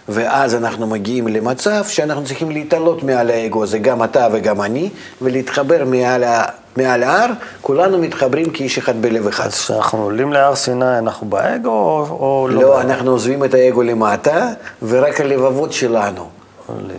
ואז 0.09 0.55
אנחנו 0.55 0.87
מגיעים 0.87 1.29
למצב 1.29 1.85
שאנחנו 1.89 2.25
צריכים 2.25 2.51
להתעלות 2.51 3.03
מעל 3.03 3.31
האגו 3.31 3.63
הזה, 3.63 3.79
גם 3.79 4.05
אתה 4.05 4.29
וגם 4.33 4.63
אני, 4.63 4.91
ולהתחבר 5.23 5.85
מעל, 5.85 6.25
ה- 6.25 6.45
מעל 6.77 7.03
ההר, 7.03 7.31
כולנו 7.61 7.99
מתחברים 7.99 8.51
כאיש 8.51 8.79
אחד 8.79 9.03
בלב 9.03 9.27
אחד. 9.27 9.47
אז 9.47 9.55
כשאנחנו 9.55 10.03
עולים 10.03 10.33
להר 10.33 10.55
סיני, 10.55 10.99
אנחנו 10.99 11.27
באגו 11.29 11.69
או, 11.71 12.07
או 12.11 12.49
לא? 12.51 12.63
לא? 12.63 12.81
אנחנו 12.81 13.11
עוזבים 13.11 13.45
את 13.45 13.55
האגו 13.55 13.83
למטה, 13.83 14.49
ורק 14.83 15.21
הלבבות 15.21 15.73
שלנו 15.73 16.29
עולים. 16.67 16.99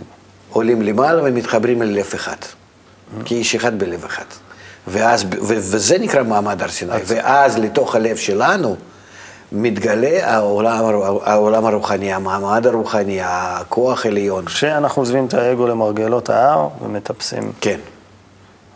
עולים 0.50 0.82
למעלה 0.82 1.22
ומתחברים 1.24 1.82
אל 1.82 1.86
לב 1.88 2.10
אחד. 2.14 2.36
כאיש 3.24 3.54
אחד 3.54 3.78
בלב 3.78 4.04
אחד. 4.04 4.24
ואז, 4.86 5.24
ו- 5.24 5.36
וזה 5.42 5.98
נקרא 5.98 6.22
מעמד 6.22 6.62
הר 6.62 6.68
סיני. 6.68 6.92
ואז 7.06 7.58
לתוך 7.58 7.94
הלב 7.94 8.16
שלנו 8.16 8.76
מתגלה 9.52 10.34
העולם, 10.34 10.84
העולם 11.22 11.66
הרוחני, 11.66 12.12
המעמד 12.12 12.66
הרוחני, 12.66 13.18
הכוח 13.22 14.06
העליון. 14.06 14.44
כשאנחנו 14.44 15.02
עוזבים 15.02 15.26
את 15.26 15.34
האגו 15.34 15.66
למרגלות 15.66 16.30
ההר 16.30 16.68
ומטפסים 16.82 17.52
כן. 17.60 17.78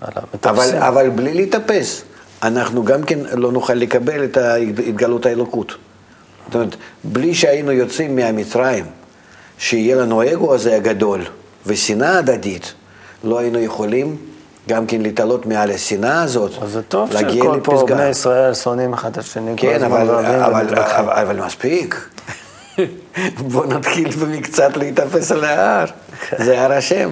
עליו. 0.00 0.22
אבל, 0.44 0.52
מטפסים. 0.52 0.82
אבל 0.82 1.08
בלי 1.08 1.34
להתאפס, 1.34 2.04
אנחנו 2.42 2.84
גם 2.84 3.02
כן 3.02 3.18
לא 3.32 3.52
נוכל 3.52 3.74
לקבל 3.74 4.24
את 4.24 4.36
התגלות 4.36 5.26
האלוקות. 5.26 5.74
זאת 6.46 6.54
אומרת, 6.54 6.76
בלי 7.04 7.34
שהיינו 7.34 7.72
יוצאים 7.72 8.16
מהמצרים, 8.16 8.84
שיהיה 9.58 9.96
לנו 9.96 10.22
האגו 10.22 10.54
הזה 10.54 10.76
הגדול 10.76 11.24
ושנאה 11.66 12.18
הדדית, 12.18 12.74
לא 13.24 13.38
היינו 13.38 13.58
יכולים 13.58 14.16
גם 14.68 14.86
כן 14.86 15.02
להתעלות 15.02 15.46
מעל 15.46 15.70
השנאה 15.70 16.22
הזאת, 16.22 16.62
אז 16.62 16.70
זה 16.70 16.82
טוב 16.82 17.10
שכל 17.12 17.60
פה. 17.62 17.86
בני 17.88 18.08
ישראל 18.08 18.54
שונאים 18.54 18.92
אחד 18.92 19.10
את 19.10 19.18
השני. 19.18 19.52
כן, 19.56 19.84
אבל, 19.84 20.10
אבל, 20.10 20.62
ומתווכחים. 20.62 21.04
אבל, 21.04 21.12
אבל 21.12 21.44
מספיק. 21.46 22.08
בוא 23.52 23.66
נתחיל 23.66 24.10
במקצת 24.10 24.76
להתאפס 24.76 25.32
על 25.32 25.44
ההר, 25.44 25.84
זה 26.38 26.62
הר 26.62 26.72
השם. 26.72 27.10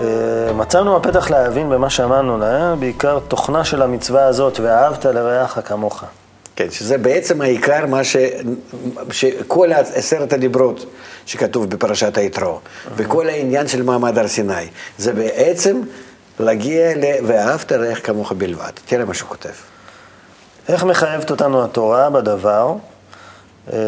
אה, 0.00 0.52
מצאנו 0.54 1.00
בפתח 1.00 1.30
להבין 1.30 1.70
במה 1.70 1.90
שאמרנו 1.90 2.38
להם, 2.38 2.80
בעיקר 2.80 3.18
תוכנה 3.28 3.64
של 3.64 3.82
המצווה 3.82 4.24
הזאת, 4.24 4.60
ואהבת 4.60 5.04
לרעך 5.04 5.58
כמוך. 5.64 6.04
כן, 6.58 6.70
שזה 6.70 6.98
בעצם 6.98 7.40
העיקר 7.40 7.86
מה 7.86 8.04
ש... 8.04 8.16
שכל 9.10 9.72
עשרת 9.72 10.32
הדיברות 10.32 10.86
שכתוב 11.26 11.70
בפרשת 11.70 12.18
היתרו, 12.18 12.60
וכל 12.96 13.28
העניין 13.28 13.68
של 13.68 13.82
מעמד 13.82 14.18
הר 14.18 14.28
סיני, 14.28 14.66
זה 14.98 15.12
בעצם 15.12 15.80
להגיע 16.40 16.94
ל... 16.96 17.04
ואהבת 17.26 17.72
רעך 17.72 18.06
כמוך 18.06 18.32
בלבד. 18.32 18.70
תראה 18.86 19.04
מה 19.04 19.14
שהוא 19.14 19.28
כותב. 19.28 19.48
איך 20.68 20.84
מחייבת 20.84 21.30
אותנו 21.30 21.64
התורה 21.64 22.10
בדבר? 22.10 22.74
אה, 23.72 23.78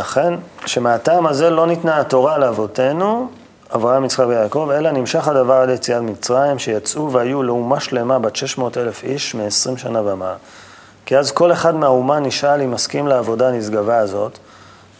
אכן, 0.00 0.34
שמהטעם 0.66 1.26
הזה 1.26 1.50
לא 1.50 1.66
ניתנה 1.66 2.00
התורה 2.00 2.38
לאבותינו, 2.38 3.28
אברהם, 3.74 4.04
יצחק 4.04 4.24
ויעקב, 4.28 4.70
אלא 4.74 4.90
נמשך 4.90 5.28
הדבר 5.28 5.54
על 5.54 5.70
יציאת 5.70 6.02
מצרים, 6.02 6.58
שיצאו 6.58 7.12
והיו 7.12 7.42
לאומה 7.42 7.80
שלמה 7.80 8.18
בת 8.18 8.36
600 8.36 8.78
אלף 8.78 9.04
איש 9.04 9.34
מ-20 9.34 9.78
שנה 9.78 10.00
ומעלה. 10.00 10.36
כי 11.06 11.16
אז 11.16 11.30
כל 11.30 11.52
אחד 11.52 11.74
מהאומה 11.74 12.20
נשאל 12.20 12.62
אם 12.62 12.70
מסכים 12.70 13.06
לעבודה 13.06 13.48
הנשגבה 13.48 13.98
הזאת, 13.98 14.38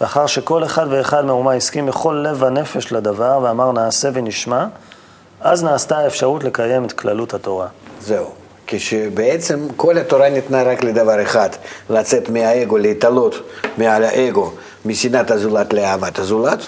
לאחר 0.00 0.26
שכל 0.26 0.64
אחד 0.64 0.86
ואחד 0.90 1.24
מהאומה 1.24 1.52
הסכים 1.52 1.86
בכל 1.86 2.24
לב 2.28 2.42
ונפש 2.42 2.92
לדבר, 2.92 3.40
ואמר 3.42 3.72
נעשה 3.72 4.08
ונשמע, 4.12 4.66
אז 5.40 5.64
נעשתה 5.64 5.98
האפשרות 5.98 6.44
לקיים 6.44 6.84
את 6.84 6.92
כללות 6.92 7.34
התורה. 7.34 7.66
זהו. 8.00 8.30
כשבעצם 8.66 9.68
כל 9.76 9.98
התורה 9.98 10.30
ניתנה 10.30 10.62
רק 10.62 10.84
לדבר 10.84 11.22
אחד, 11.22 11.48
לצאת 11.90 12.28
מהאגו, 12.28 12.78
להתעלות 12.78 13.34
מעל 13.78 14.04
האגו, 14.04 14.52
משנאת 14.84 15.30
הזולת 15.30 15.72
לאהבת 15.72 16.18
הזולת, 16.18 16.58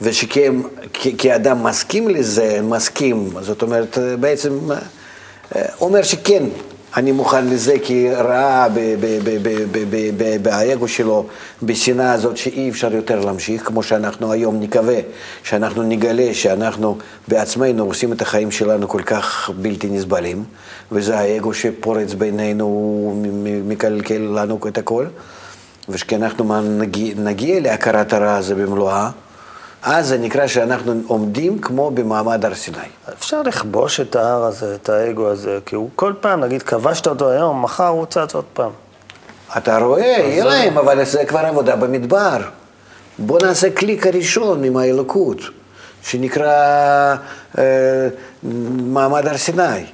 וכאדם 0.00 1.64
מסכים 1.64 2.08
לזה, 2.08 2.60
מסכים, 2.62 3.30
זאת 3.40 3.62
אומרת, 3.62 3.98
בעצם 4.20 4.58
אה, 5.56 5.62
אומר 5.80 6.02
שכן, 6.02 6.42
אני 6.96 7.12
מוכן 7.12 7.46
לזה 7.46 7.74
כי 7.82 8.10
ראה 8.12 8.66
באגו 10.42 10.88
שלו, 10.88 11.26
בשנאה 11.62 12.12
הזאת 12.12 12.36
שאי 12.36 12.70
אפשר 12.70 12.94
יותר 12.94 13.20
להמשיך, 13.20 13.66
כמו 13.66 13.82
שאנחנו 13.82 14.32
היום 14.32 14.60
נקווה, 14.60 14.98
שאנחנו 15.42 15.82
נגלה 15.82 16.34
שאנחנו 16.34 16.98
בעצמנו 17.28 17.84
עושים 17.84 18.12
את 18.12 18.22
החיים 18.22 18.50
שלנו 18.50 18.88
כל 18.88 19.02
כך 19.02 19.50
בלתי 19.62 19.88
נסבלים, 19.90 20.44
וזה 20.92 21.18
האגו 21.18 21.54
שפורץ 21.54 22.14
בינינו, 22.14 22.66
מ- 23.22 23.68
מקלקל 23.68 24.18
לנו 24.18 24.58
את 24.68 24.78
הכל, 24.78 25.06
וכשאנחנו 25.88 26.60
נגיע 27.16 27.60
להכרת 27.60 28.12
הרע 28.12 28.36
הזה 28.36 28.54
במלואה, 28.54 29.10
אז 29.82 30.08
זה 30.08 30.18
נקרא 30.18 30.46
שאנחנו 30.46 31.00
עומדים 31.06 31.58
כמו 31.58 31.90
במעמד 31.90 32.44
הר 32.44 32.54
סיני. 32.54 32.78
אפשר 33.12 33.42
לכבוש 33.42 34.00
את 34.00 34.16
ההר 34.16 34.44
הזה, 34.44 34.74
את 34.74 34.88
האגו 34.88 35.28
הזה, 35.28 35.58
כי 35.66 35.76
הוא 35.76 35.90
כל 35.94 36.12
פעם, 36.20 36.40
נגיד, 36.40 36.62
כבשת 36.62 37.06
אותו 37.06 37.30
היום, 37.30 37.62
מחר 37.62 37.86
הוא 37.86 38.06
צץ 38.06 38.34
עוד 38.34 38.44
פעם. 38.52 38.70
אתה 39.56 39.78
רואה, 39.78 40.02
יהיה 40.02 40.44
להם, 40.44 40.78
אבל 40.78 41.04
זה 41.04 41.24
כבר 41.24 41.40
עבודה 41.40 41.76
במדבר. 41.76 42.36
בוא 43.18 43.38
נעשה 43.42 43.70
קליק 43.70 44.06
הראשון 44.06 44.64
עם 44.64 44.76
האלוקות, 44.76 45.38
שנקרא 46.02 46.52
אה, 47.58 48.08
מעמד 48.82 49.26
הר 49.26 49.36
סיני. 49.36 49.84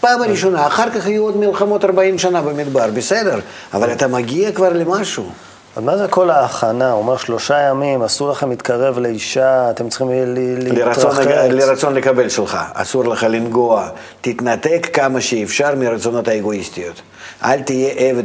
פעם 0.00 0.22
ראשונה, 0.22 0.66
אחר 0.66 0.90
כך 0.90 1.06
יהיו 1.06 1.22
עוד 1.22 1.36
מלחמות 1.36 1.84
40 1.84 2.18
שנה 2.18 2.42
במדבר, 2.42 2.86
בסדר, 2.94 3.40
אבל 3.74 3.92
אתה 3.92 4.08
מגיע 4.08 4.52
כבר 4.52 4.72
למשהו. 4.72 5.30
אז 5.76 5.82
מה 5.82 5.96
זה 5.96 6.08
כל 6.08 6.30
ההכנה? 6.30 6.90
הוא 6.92 7.02
אומר 7.02 7.16
שלושה 7.16 7.58
ימים, 7.60 8.02
אסור 8.02 8.30
לכם 8.30 8.50
להתקרב 8.50 8.98
לאישה, 8.98 9.70
אתם 9.70 9.88
צריכים 9.88 10.08
ל- 10.10 10.34
לרצון, 10.78 11.10
להתרחץ. 11.16 11.50
לרצון 11.52 11.94
לקבל 11.94 12.28
שלך, 12.28 12.58
אסור 12.74 13.04
לך 13.04 13.22
לנגוע. 13.22 13.88
תתנתק 14.20 14.88
כמה 14.92 15.20
שאפשר 15.20 15.74
מרצונות 15.74 16.28
האגואיסטיות. 16.28 17.02
אל 17.44 17.62
תהיה 17.62 17.90
עבד 17.96 18.22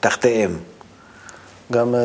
תחתיהם. 0.00 0.58
גם 1.72 1.94
אה, 1.94 2.00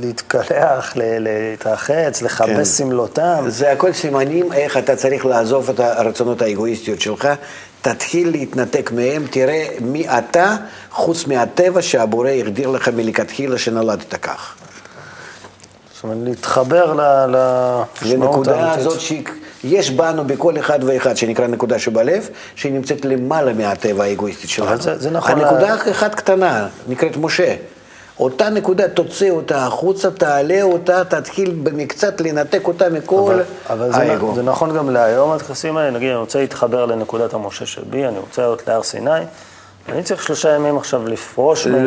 להתקלח, 0.00 0.92
להתרחץ, 0.96 2.22
לכבס 2.22 2.48
כן. 2.78 2.84
שמלותם. 2.84 3.44
זה 3.48 3.72
הכל 3.72 3.92
סימנים 3.92 4.52
איך 4.52 4.76
אתה 4.76 4.96
צריך 4.96 5.26
לעזוב 5.26 5.70
את 5.70 5.80
הרצונות 5.80 6.42
האגואיסטיות 6.42 7.00
שלך. 7.00 7.28
תתחיל 7.82 8.30
להתנתק 8.30 8.90
מהם, 8.92 9.24
תראה 9.30 9.66
מי 9.80 10.08
אתה, 10.08 10.56
חוץ 10.90 11.26
מהטבע 11.26 11.82
שהבורא 11.82 12.28
הגדיר 12.28 12.68
לך 12.70 12.88
מלכתחילה 12.88 13.58
שנולדת 13.58 14.14
כך. 14.14 14.54
זאת 15.94 16.04
אומרת, 16.04 16.18
להתחבר 16.24 16.92
ל- 16.94 17.82
לנקודה. 18.02 18.72
הזאת 18.72 19.00
שיש 19.00 19.90
בנו 19.90 20.24
בכל 20.24 20.58
אחד 20.58 20.78
ואחד, 20.84 21.16
שנקרא 21.16 21.46
נקודה 21.46 21.78
שבלב, 21.78 22.28
שהיא 22.54 22.72
נמצאת 22.72 23.04
למעלה 23.04 23.52
מהטבע 23.52 24.04
האגואיסטית 24.04 24.50
שלנו. 24.50 24.76
זה- 24.82 24.98
זה 24.98 25.10
נכון, 25.10 25.32
הנקודה 25.40 25.74
ה- 25.74 25.90
אחת 25.90 26.14
קטנה, 26.14 26.68
נקראת 26.88 27.16
משה. 27.16 27.54
אותה 28.20 28.50
נקודה, 28.50 28.88
תוציא 28.88 29.30
אותה 29.30 29.66
החוצה, 29.66 30.10
תעלה 30.10 30.62
אותה, 30.62 31.04
תתחיל 31.04 31.54
במקצת 31.62 32.20
לנתק 32.20 32.68
אותה 32.68 32.88
מכל 32.88 33.32
אבל, 33.32 33.42
אבל 33.70 33.92
זה, 33.92 33.98
האגו. 33.98 34.34
זה 34.34 34.42
נכון 34.42 34.76
גם 34.76 34.90
להיום 34.90 35.30
הטקסים 35.32 35.76
האלה, 35.76 35.90
נגיד, 35.90 36.08
אני 36.08 36.18
רוצה 36.18 36.40
להתחבר 36.40 36.86
לנקודת 36.86 37.34
המשה 37.34 37.66
שבי, 37.66 38.06
אני 38.06 38.18
רוצה 38.18 38.42
לעלות 38.42 38.68
להר 38.68 38.82
סיני, 38.82 39.10
אני 39.88 40.02
צריך 40.02 40.22
שלושה 40.22 40.54
ימים 40.54 40.76
עכשיו 40.76 41.08
לפרוש 41.08 41.66
לא, 41.66 41.76
ימים, 41.76 41.86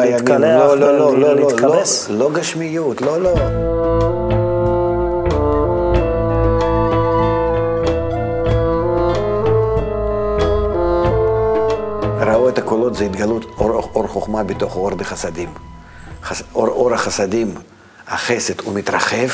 להתקלח, 0.00 0.40
לא, 0.42 0.78
לא, 0.78 0.98
לא, 0.98 1.18
לא, 1.18 1.18
לא, 1.18 1.36
להתכבס. 1.36 2.08
לא, 2.10 2.18
לא 2.18 2.30
גשמיות, 2.32 3.02
לא, 3.02 3.22
לא. 3.22 3.34
הקולות 12.80 12.98
זה 12.98 13.04
התגלות 13.04 13.44
אור, 13.58 13.70
אור 13.94 14.06
חוכמה 14.06 14.44
בתוך 14.44 14.76
אור 14.76 14.90
דחסדים. 14.90 15.48
חס, 16.22 16.42
אור, 16.54 16.68
אור 16.68 16.94
החסדים, 16.94 17.54
החסד 18.08 18.60
הוא 18.60 18.74
מתרחב 18.74 19.28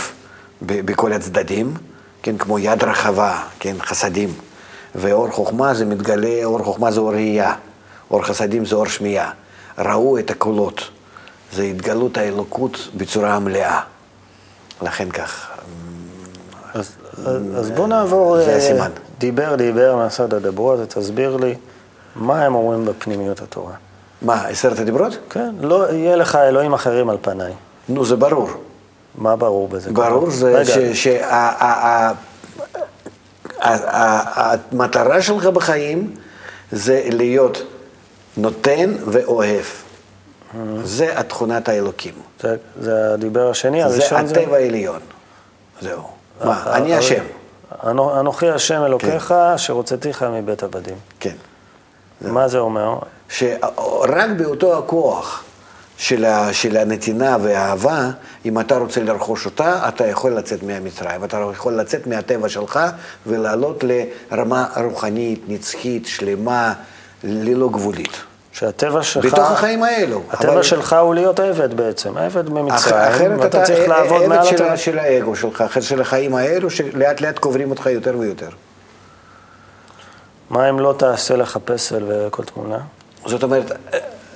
ב, 0.63 0.87
בכל 0.87 1.13
הצדדים, 1.13 1.75
כן, 2.23 2.39
כמו 2.39 2.59
יד 2.59 2.85
רחבה, 2.85 3.43
כן, 3.59 3.77
חסדים. 3.79 4.29
ואור 4.95 5.31
חוכמה 5.31 5.75
זה 5.75 5.85
מתגלה, 5.85 6.45
אור 6.45 6.59
חוכמה 6.65 6.91
זה 6.91 7.01
אור 7.01 7.13
ראייה, 7.13 7.55
אור 8.11 8.23
חסדים 8.23 8.65
זה 8.65 8.77
אור 8.77 8.87
שמיעה. 8.87 9.31
ראו 9.79 10.19
את 10.19 10.31
הקולות, 10.31 10.81
זה 11.53 11.63
התגלות 11.63 12.17
האלוקות 12.17 12.89
בצורה 12.97 13.39
מלאה. 13.39 13.81
לכן 14.83 15.11
כך. 15.11 15.47
אז, 16.75 16.91
אז, 17.19 17.43
אז 17.57 17.71
בוא 17.71 17.87
נעבור, 17.87 18.37
זה 18.37 18.51
אה, 18.51 18.57
הסימן. 18.57 18.91
דיבר 19.19 19.55
דיבר 19.55 20.09
דברו, 20.29 20.73
אז 20.73 20.81
תסביר 20.89 21.37
לי 21.37 21.55
מה 22.17 22.45
הם 22.45 22.55
אומרים 22.55 22.85
בפנימיות 22.85 23.43
התורה. 23.43 23.73
מה, 24.23 24.47
עשרת 24.47 24.79
הדיברות? 24.79 25.19
כן, 25.31 25.55
לא 25.61 25.93
יהיה 25.93 26.17
לך 26.17 26.37
אלוהים 26.37 26.73
אחרים 26.75 27.11
על 27.11 27.17
פניי. 27.21 27.53
נו, 27.89 28.05
זה 28.05 28.17
ברור. 28.17 28.49
מה 29.15 29.37
ברור 29.37 29.69
בזה? 29.69 29.93
ברור 29.93 30.31
זה 30.31 30.63
שהמטרה 34.73 35.23
שלך 35.23 35.47
בחיים 35.47 36.15
זה 36.73 37.03
להיות 37.07 37.63
נותן 38.37 38.95
ואוהב. 39.07 39.65
זה 40.83 41.19
התכונת 41.19 41.69
האלוקים. 41.69 42.15
זה, 42.41 42.57
זה 42.81 43.15
הדיבר 43.15 43.51
השני, 43.51 43.79
זה 43.81 43.87
הראשון 43.87 44.27
זה... 44.27 44.41
הטבע 44.41 44.57
העליון. 44.57 45.01
זהו. 45.81 46.03
מה, 46.45 46.63
אה, 46.67 46.77
אני 46.77 46.93
אה, 46.93 46.99
השם. 46.99 47.23
אנו- 47.87 48.21
אנוכי 48.21 48.51
השם 48.51 48.83
אלוקיך, 48.85 49.35
שהוצאתיך 49.57 50.23
מבית 50.23 50.63
עבדים. 50.63 50.97
כן. 51.21 51.35
מה 52.21 52.49
זה 52.49 52.59
אומר? 52.59 52.99
שרק 53.29 54.31
באותו 54.37 54.79
הכוח 54.79 55.43
של, 55.99 56.25
ה, 56.25 56.53
של 56.53 56.77
הנתינה 56.77 57.37
והאהבה, 57.43 58.11
אם 58.45 58.61
אתה 58.61 58.77
רוצה 58.79 59.03
לרכוש 59.03 59.47
אותה, 59.47 59.89
אתה 59.89 60.07
יכול 60.07 60.33
לצאת 60.33 60.63
מהמצרים, 60.63 61.25
אתה 61.25 61.45
יכול 61.53 61.73
לצאת 61.73 62.07
מהטבע 62.07 62.49
שלך 62.49 62.81
ולעלות 63.27 63.85
לרמה 64.31 64.67
רוחנית, 64.85 65.45
נצחית, 65.49 66.07
שלמה, 66.07 66.73
ללא 67.25 67.69
גבולית. 67.69 68.13
שהטבע 68.53 69.03
שלך... 69.03 69.25
בתוך 69.25 69.51
החיים 69.51 69.83
האלו. 69.83 70.23
הטבע 70.31 70.53
אבל- 70.53 70.63
שלך 70.63 70.93
הוא 71.03 71.15
להיות 71.15 71.41
עבד 71.41 71.75
בעצם, 71.75 72.17
עבד 72.19 72.49
ממצרים, 72.51 72.95
אחרת 72.97 73.31
ואתה 73.39 73.47
אתה 73.59 73.63
צריך 73.67 73.89
לעבוד 73.89 74.23
עבד 74.23 74.29
מעל 74.29 74.45
של, 74.47 74.55
הטבע. 74.55 74.73
ה- 74.73 74.77
של 74.77 74.99
האגו 74.99 75.37
שלך, 75.37 75.61
אחרת 75.61 75.83
של 75.83 76.01
החיים 76.01 76.35
האלו, 76.35 76.71
שלאט 76.71 77.21
לאט 77.21 77.39
קוברים 77.39 77.71
אותך 77.71 77.87
יותר 77.87 78.15
ויותר. 78.19 78.49
מה 80.51 80.71
אם 80.71 80.81
לא 80.81 80.95
תעשה 80.99 81.37
לך 81.37 81.59
פסל 81.65 82.05
וכל 82.09 82.45
תמונה? 82.45 82.79
זאת 83.27 83.43
אומרת, 83.43 83.73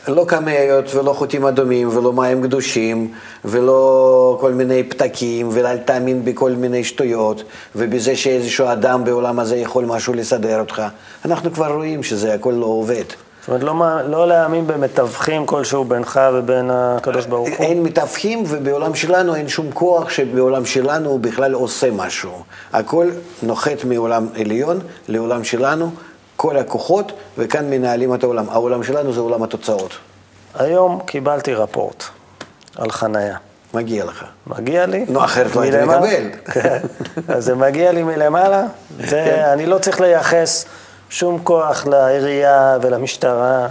לא 0.09 0.25
קמיות 0.29 0.95
ולא 0.95 1.13
חוטים 1.13 1.47
אדומים 1.47 1.89
ולא 1.89 2.13
מים 2.13 2.43
קדושים 2.43 3.13
ולא 3.45 4.37
כל 4.41 4.53
מיני 4.53 4.83
פתקים 4.85 5.49
ואל 5.53 5.79
תאמין 5.79 6.25
בכל 6.25 6.51
מיני 6.51 6.85
שטויות 6.85 7.43
ובזה 7.77 8.17
שאיזשהו 8.17 8.67
אדם 8.73 9.05
בעולם 9.05 9.39
הזה 9.39 9.57
יכול 9.57 9.85
משהו 9.85 10.15
לסדר 10.15 10.61
אותך. 10.61 10.83
אנחנו 11.25 11.53
כבר 11.53 11.75
רואים 11.75 12.03
שזה 12.03 12.35
הכל 12.35 12.53
לא 12.53 12.67
עובד. 12.67 13.05
זאת 13.41 13.49
אומרת, 13.49 13.63
לא, 13.63 14.11
לא 14.11 14.29
להאמין 14.29 14.67
במתווכים 14.67 15.47
כלשהו 15.47 15.85
בינך 15.85 16.21
ובין 16.35 16.71
הקדוש 16.73 17.27
ברוך 17.27 17.49
הוא. 17.49 17.57
אין 17.57 17.83
מתווכים 17.83 18.45
ובעולם 18.49 18.95
שלנו 18.95 19.35
אין 19.35 19.49
שום 19.49 19.71
כוח 19.75 20.11
שבעולם 20.11 20.67
שלנו 20.67 21.11
הוא 21.11 21.21
בכלל 21.21 21.53
עושה 21.53 21.91
משהו. 21.91 22.43
הכל 22.73 23.11
נוחת 23.43 23.85
מעולם 23.85 24.27
עליון 24.41 24.79
לעולם 25.09 25.45
שלנו, 25.45 25.91
כל 26.37 26.57
הכוחות, 26.57 27.13
וכאן 27.39 27.71
מנהלים 27.71 28.15
את 28.15 28.23
העולם. 28.23 28.49
העולם 28.51 28.83
שלנו 28.83 29.13
זה 29.13 29.21
עולם 29.21 29.43
התוצאות. 29.43 29.95
היום 30.55 31.01
קיבלתי 31.07 31.55
רפורט 31.55 32.05
על 32.77 32.91
חנייה. 32.91 33.37
מגיע 33.75 34.05
לך. 34.05 34.25
מגיע 34.47 34.87
לי. 34.87 35.05
נו, 35.09 35.25
אחרת 35.25 35.57
לא 35.57 35.61
היית 35.61 35.75
מלמעלה. 35.75 36.01
מקבל. 36.01 36.31
כן. 36.45 36.79
אז 37.29 37.45
זה 37.45 37.55
מגיע 37.55 37.93
לי 37.93 38.03
מלמעלה, 38.03 38.63
כן. 39.09 39.25
ואני 39.27 39.67
לא 39.67 39.79
צריך 39.79 40.01
לייחס 40.01 40.65
שום 41.11 41.39
כוח 41.45 41.87
לעירייה 41.87 42.79
ולמשטרה 42.83 43.69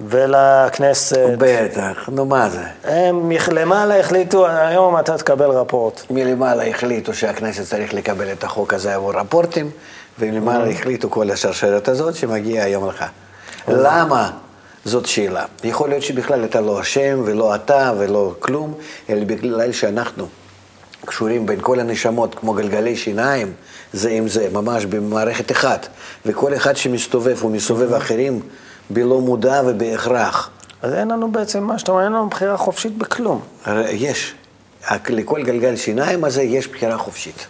ולכנסת. 0.00 1.28
בטח, 1.38 2.08
נו 2.08 2.24
מה 2.24 2.48
זה? 2.50 2.62
הם 2.84 3.32
למעלה 3.52 4.00
החליטו, 4.00 4.46
היום 4.46 4.98
אתה 4.98 5.18
תקבל 5.18 5.50
רפורט. 5.50 6.02
מלמעלה 6.10 6.68
החליטו 6.68 7.14
שהכנסת 7.14 7.64
צריך 7.64 7.94
לקבל 7.94 8.32
את 8.32 8.44
החוק 8.44 8.74
הזה 8.74 8.94
עבור 8.94 9.14
רפורטים, 9.14 9.70
ומלמעלה 10.18 10.70
החליטו 10.70 11.10
כל 11.10 11.30
השרשרת 11.30 11.88
הזאת 11.88 12.14
שמגיעה 12.14 12.64
היום 12.64 12.88
לך. 12.88 13.04
למה? 13.68 14.30
זאת 14.84 15.06
שאלה. 15.06 15.44
יכול 15.64 15.88
להיות 15.88 16.02
שבכלל 16.02 16.44
אתה 16.44 16.60
לא 16.60 16.80
אשם, 16.80 17.22
ולא 17.24 17.54
אתה, 17.54 17.92
ולא 17.98 18.34
כלום, 18.38 18.74
אלא 19.10 19.24
בגלל 19.24 19.72
שאנחנו 19.72 20.26
קשורים 21.04 21.46
בין 21.46 21.58
כל 21.60 21.80
הנשמות, 21.80 22.34
כמו 22.34 22.52
גלגלי 22.52 22.96
שיניים, 22.96 23.52
זה 23.92 24.10
עם 24.10 24.28
זה, 24.28 24.48
ממש 24.52 24.84
במערכת 24.84 25.52
אחת. 25.52 25.88
וכל 26.26 26.54
אחד 26.54 26.76
שמסתובב, 26.76 27.36
הוא 27.40 27.50
מסובב 27.50 27.92
אחרים 27.92 28.40
בלא 28.90 29.20
מודע 29.20 29.62
ובהכרח. 29.66 30.50
אז 30.82 30.92
אין 30.92 31.08
לנו 31.08 31.32
בעצם, 31.32 31.64
מה 31.64 31.78
שאתה 31.78 31.92
אומר, 31.92 32.04
אין 32.04 32.12
לנו 32.12 32.28
בחירה 32.28 32.56
חופשית 32.56 32.98
בכלום. 32.98 33.40
יש. 33.90 34.34
לכל 35.08 35.42
גלגל 35.42 35.76
שיניים 35.76 36.24
הזה 36.24 36.42
יש 36.42 36.68
בחירה 36.68 36.98
חופשית. 36.98 37.46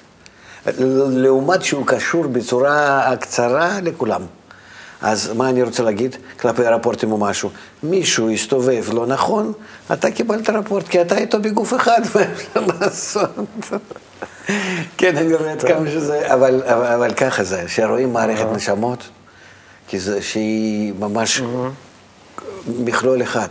לעומת 1.11 1.63
שהוא 1.63 1.87
קשור 1.87 2.27
בצורה 2.27 3.17
קצרה 3.21 3.81
לכולם. 3.83 4.23
אז 5.03 5.33
מה 5.33 5.49
אני 5.49 5.63
רוצה 5.63 5.83
להגיד 5.83 6.17
כלפי 6.41 6.67
הרפורטים 6.67 7.13
או 7.13 7.19
משהו? 7.19 7.51
מישהו 7.83 8.31
הסתובב 8.31 8.85
לא 8.93 9.07
נכון, 9.07 9.53
אתה 9.93 10.11
קיבלת 10.11 10.51
רפורט, 10.51 10.89
כי 10.89 11.01
אתה 11.01 11.19
איתו 11.19 11.41
בגוף 11.41 11.75
אחד, 11.75 12.01
מה 12.15 12.23
אפשר 12.23 12.67
לעשות? 12.81 13.31
כן, 14.97 15.17
אני 15.17 15.35
רואה 15.35 15.53
עד 15.53 15.63
כמה 15.63 15.91
שזה, 15.91 16.35
אבל, 16.35 16.63
אבל, 16.65 16.87
אבל 16.87 17.15
ככה 17.15 17.45
זה, 17.45 17.65
שרואים 17.67 18.13
מערכת 18.13 18.47
נשמות, 18.53 19.09
כי 19.89 19.99
זה 19.99 20.23
שהיא 20.23 20.95
ממש 20.99 21.43
מכלול 22.85 23.23
אחד. 23.23 23.49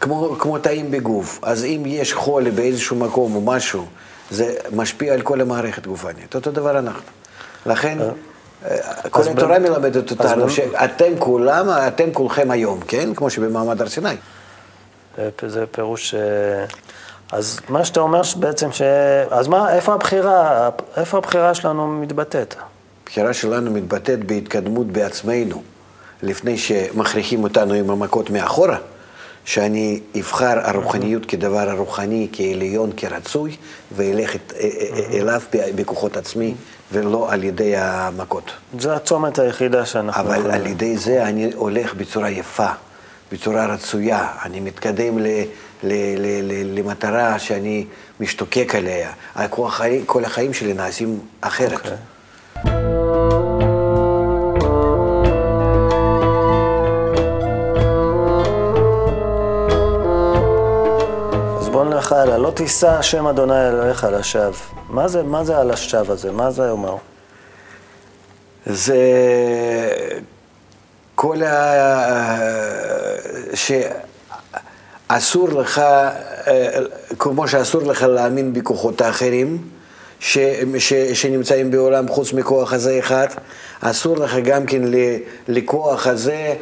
כמו, 0.00 0.36
כמו 0.38 0.58
תאים 0.58 0.90
בגוף, 0.90 1.38
אז 1.42 1.64
אם 1.64 1.82
יש 1.86 2.14
חולי 2.14 2.50
באיזשהו 2.50 2.96
מקום 2.96 3.34
או 3.34 3.40
משהו, 3.40 3.86
זה 4.30 4.54
משפיע 4.72 5.14
על 5.14 5.22
כל 5.22 5.40
המערכת 5.40 5.86
גופנית. 5.86 6.34
אותו 6.34 6.50
דבר 6.50 6.78
אנחנו. 6.78 7.02
לכן, 7.66 7.98
התורה 9.04 9.24
באמת- 9.58 9.70
מלמדת 9.70 10.10
אותנו 10.10 10.50
שאתם 10.50 11.12
כולם, 11.18 11.66
אתם 11.70 12.12
כולכם 12.12 12.50
היום, 12.50 12.80
כן? 12.80 13.14
כמו 13.14 13.30
שבמעמד 13.30 13.80
הר 13.80 13.88
סיני. 13.88 14.08
זה, 15.16 15.30
זה 15.48 15.64
פירוש... 15.66 16.14
אה, 16.14 16.64
אז 17.32 17.60
מה 17.68 17.84
שאתה 17.84 18.00
אומר 18.00 18.20
בעצם 18.36 18.72
ש... 18.72 18.82
אז 19.30 19.48
מה, 19.48 19.74
איפה 19.74 19.94
הבחירה, 19.94 20.68
איפה 20.96 21.18
הבחירה 21.18 21.54
שלנו 21.54 21.86
מתבטאת? 21.86 22.54
הבחירה 23.02 23.32
שלנו 23.32 23.70
מתבטאת 23.70 24.24
בהתקדמות 24.24 24.86
בעצמנו. 24.86 25.62
לפני 26.22 26.58
שמכריחים 26.58 27.42
אותנו 27.44 27.74
עם 27.74 27.90
המכות 27.90 28.30
מאחורה, 28.30 28.76
שאני 29.46 30.00
אבחר 30.18 30.58
הרוחניות 30.62 31.26
כדבר 31.26 31.70
הרוחני, 31.70 32.28
כעליון, 32.32 32.90
כרצוי, 32.96 33.56
ואלך 33.96 34.36
את, 34.36 34.52
אה, 34.56 34.60
אה, 34.60 35.18
אליו 35.20 35.40
בכוחות 35.74 36.16
עצמי, 36.16 36.54
ולא 36.92 37.32
על 37.32 37.44
ידי 37.44 37.76
המכות. 37.76 38.50
זה 38.78 38.94
הצומת 38.94 39.38
היחידה 39.38 39.86
שאנחנו 39.86 40.22
אבל 40.22 40.38
יכולים. 40.38 40.54
על 40.54 40.66
ידי 40.66 40.96
זה 40.96 41.22
אני 41.22 41.52
הולך 41.54 41.94
בצורה 41.94 42.30
יפה, 42.30 42.68
בצורה 43.32 43.66
רצויה. 43.66 44.28
אני 44.44 44.60
מתקדם 44.60 45.18
ל, 45.18 45.26
ל, 45.26 45.44
ל, 45.82 46.26
ל, 46.42 46.78
למטרה 46.78 47.38
שאני 47.38 47.86
משתוקק 48.20 48.74
עליה. 48.74 49.12
כל 50.06 50.24
החיים 50.24 50.54
שלי 50.54 50.74
נעשים 50.74 51.18
אחרת. 51.40 51.86
Okay. 51.86 52.15
לך 62.06 62.12
אלא 62.12 62.36
לא 62.36 62.50
תישא 62.50 62.88
השם 62.88 63.26
אדוני 63.26 63.68
אלוהיך 63.68 64.06
לשווא. 64.12 64.52
מה 64.88 65.08
זה, 65.08 65.22
מה 65.22 65.44
זה 65.44 65.58
על 65.58 65.70
השווא 65.70 66.12
הזה? 66.12 66.32
מה 66.32 66.50
זה 66.50 66.70
אומר? 66.70 66.96
זה 68.66 68.96
כל 71.14 71.42
ה... 71.42 72.36
שאסור 73.54 75.48
לך, 75.48 75.82
כמו 77.18 77.48
שאסור 77.48 77.82
לך 77.82 78.02
להאמין 78.02 78.52
בכוחות 78.52 79.00
האחרים, 79.00 79.68
ש... 80.20 80.38
ש... 80.78 80.94
שנמצאים 80.94 81.70
בעולם 81.70 82.08
חוץ 82.08 82.32
מכוח 82.32 82.72
הזה 82.72 82.98
אחד, 82.98 83.26
אסור 83.80 84.16
לך 84.16 84.36
גם 84.44 84.66
כן 84.66 84.82
לכוח 85.48 86.06
הזה 86.06 86.32
אה, 86.32 86.54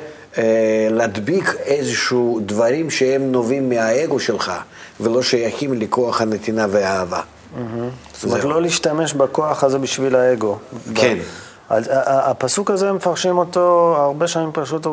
להדביק 0.91 1.55
איזשהו 1.65 2.41
דברים 2.47 2.91
שהם 2.91 3.33
נובעים 3.33 3.69
מהאגו 3.69 4.21
שלך. 4.21 4.53
ולא 5.01 5.23
שייכים 5.23 5.75
לכוח 5.75 6.21
הנתינה 6.21 6.67
והאהבה. 6.71 7.21
זאת 8.15 8.25
אומרת, 8.25 8.45
לא 8.45 8.63
להשתמש 8.63 9.13
בכוח 9.13 9.65
הזה 9.65 9.79
בשביל 9.79 10.17
האגו. 10.17 10.59
כן. 10.95 11.19
הפסוק 12.07 12.71
הזה, 12.71 12.93
מפרשים 12.93 13.39
אותו, 13.39 13.95
הרבה 13.99 14.29
שנים 14.29 14.51
פשוט 14.53 14.87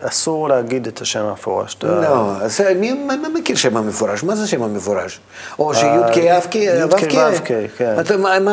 אסור 0.00 0.48
להגיד 0.48 0.86
את 0.86 1.00
השם 1.00 1.24
המפורש. 1.24 1.76
לא, 1.82 2.32
מי 2.76 2.94
מכיר 3.40 3.56
שם 3.56 3.76
המפורש? 3.76 4.22
מה 4.22 4.36
זה 4.36 4.46
שם 4.46 4.62
המפורש? 4.62 5.20
או 5.58 5.74
שי"ק 5.74 6.18
א"ק, 6.18 6.56
ו"ק, 6.90 7.44
כן. 7.76 7.96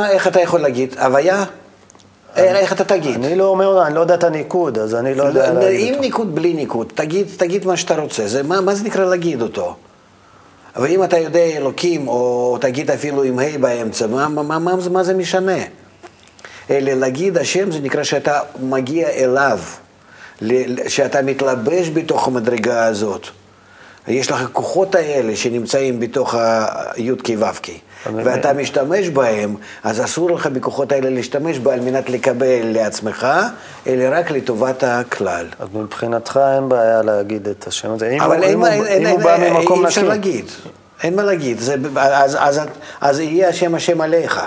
איך 0.10 0.28
אתה 0.28 0.42
יכול 0.42 0.60
להגיד? 0.60 0.96
הוויה? 1.00 1.44
איך 2.36 2.74
אתה 2.74 2.84
תגיד? 2.84 3.26
אני 3.26 3.36
לא 3.36 3.48
אומר, 3.48 3.88
אני 3.88 3.96
לא 3.96 4.00
יודע 4.00 4.16
את 4.16 4.24
הניקוד, 4.24 4.78
אז 4.78 4.96
אני 4.96 5.16
לא 5.16 5.24
יודע 5.24 5.54
לא, 5.54 5.60
להגיד 5.60 5.82
אותו. 5.82 5.96
עם 5.96 6.02
ניקוד, 6.02 6.36
בלי 6.36 6.54
ניקוד, 6.54 6.94
תגיד 7.38 7.66
מה 7.66 7.78
שאתה 7.78 7.96
רוצה. 7.96 8.44
מה 8.44 8.76
זה 8.76 8.84
נקרא 8.84 9.06
להגיד 9.06 9.42
אותו? 9.42 9.76
אבל 10.76 10.88
אם 10.88 11.04
אתה 11.04 11.18
יודע 11.18 11.40
אלוקים, 11.40 12.08
או 12.08 12.58
תגיד 12.62 12.92
אפילו 12.92 13.24
עם 13.24 13.40
ה' 13.40 13.58
באמצע, 13.60 14.08
מה, 14.08 14.30
מה, 14.30 14.60
מה, 14.60 14.76
מה 14.92 15.04
זה 15.04 15.14
משנה? 15.14 15.58
אלא 16.70 16.94
להגיד 16.94 17.38
השם 17.38 17.72
זה 17.72 17.80
נקרא 17.80 18.04
שאתה 18.04 18.40
מגיע 18.60 19.10
אליו, 19.10 19.60
שאתה 20.88 21.22
מתלבש 21.22 21.90
בתוך 21.90 22.28
המדרגה 22.28 22.86
הזאת. 22.86 23.28
יש 24.08 24.32
לך 24.32 24.48
כוחות 24.52 24.96
האלה 24.96 25.36
שנמצאים 25.36 26.00
בתוך 26.00 26.36
הי"ק 26.36 27.30
ו"ק, 27.40 27.68
ואתה 28.14 28.54
משתמש 28.54 29.10
בהם, 29.10 29.56
אז 29.84 30.04
אסור 30.04 30.32
לך 30.32 30.48
בכוחות 30.48 30.92
האלה 30.92 31.10
להשתמש 31.10 31.60
בה 31.60 31.74
על 31.74 31.80
מנת 31.80 32.10
לקבל 32.10 32.62
לעצמך, 32.64 33.28
אלא 33.88 34.04
רק 34.12 34.32
לטובת 34.32 34.84
הכלל. 34.84 35.46
אז 35.60 35.68
מבחינתך 35.74 36.40
אין 36.56 36.70
בעיה 36.70 37.02
להגיד 37.02 37.48
את 37.48 37.68
השם 37.68 37.92
הזה. 37.92 38.18
אבל 38.20 38.44
אם 38.44 39.06
הוא 39.06 39.20
בא 39.20 39.38
ממקום 39.38 39.80
נקי. 39.80 39.84
אי 39.84 39.88
אפשר 39.88 40.08
להגיד, 40.08 40.46
אין 41.04 41.16
מה 41.16 41.24
להגיד, 41.24 41.58
אז, 43.02 43.20
יהיה 43.20 43.50
השם 43.50 43.76
השם 43.76 44.02
עליך. 44.02 44.42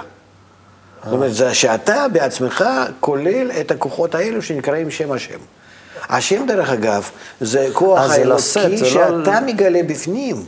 זאת 1.05 1.13
אומרת, 1.13 1.35
זה 1.35 1.55
שאתה 1.55 2.07
בעצמך 2.13 2.65
כולל 3.01 3.51
את 3.61 3.71
הכוחות 3.71 4.15
האלו 4.15 4.43
שנקראים 4.43 4.91
שם 4.91 5.13
השם. 5.13 5.39
השם, 6.09 6.47
דרך 6.47 6.71
אגב, 6.71 7.11
זה 7.41 7.69
כוח 7.73 8.11
האלוקי 8.11 8.25
לא- 8.25 8.39
שאתה 8.89 9.41
לא... 9.41 9.47
מגלה 9.47 9.83
בפנים. 9.83 10.45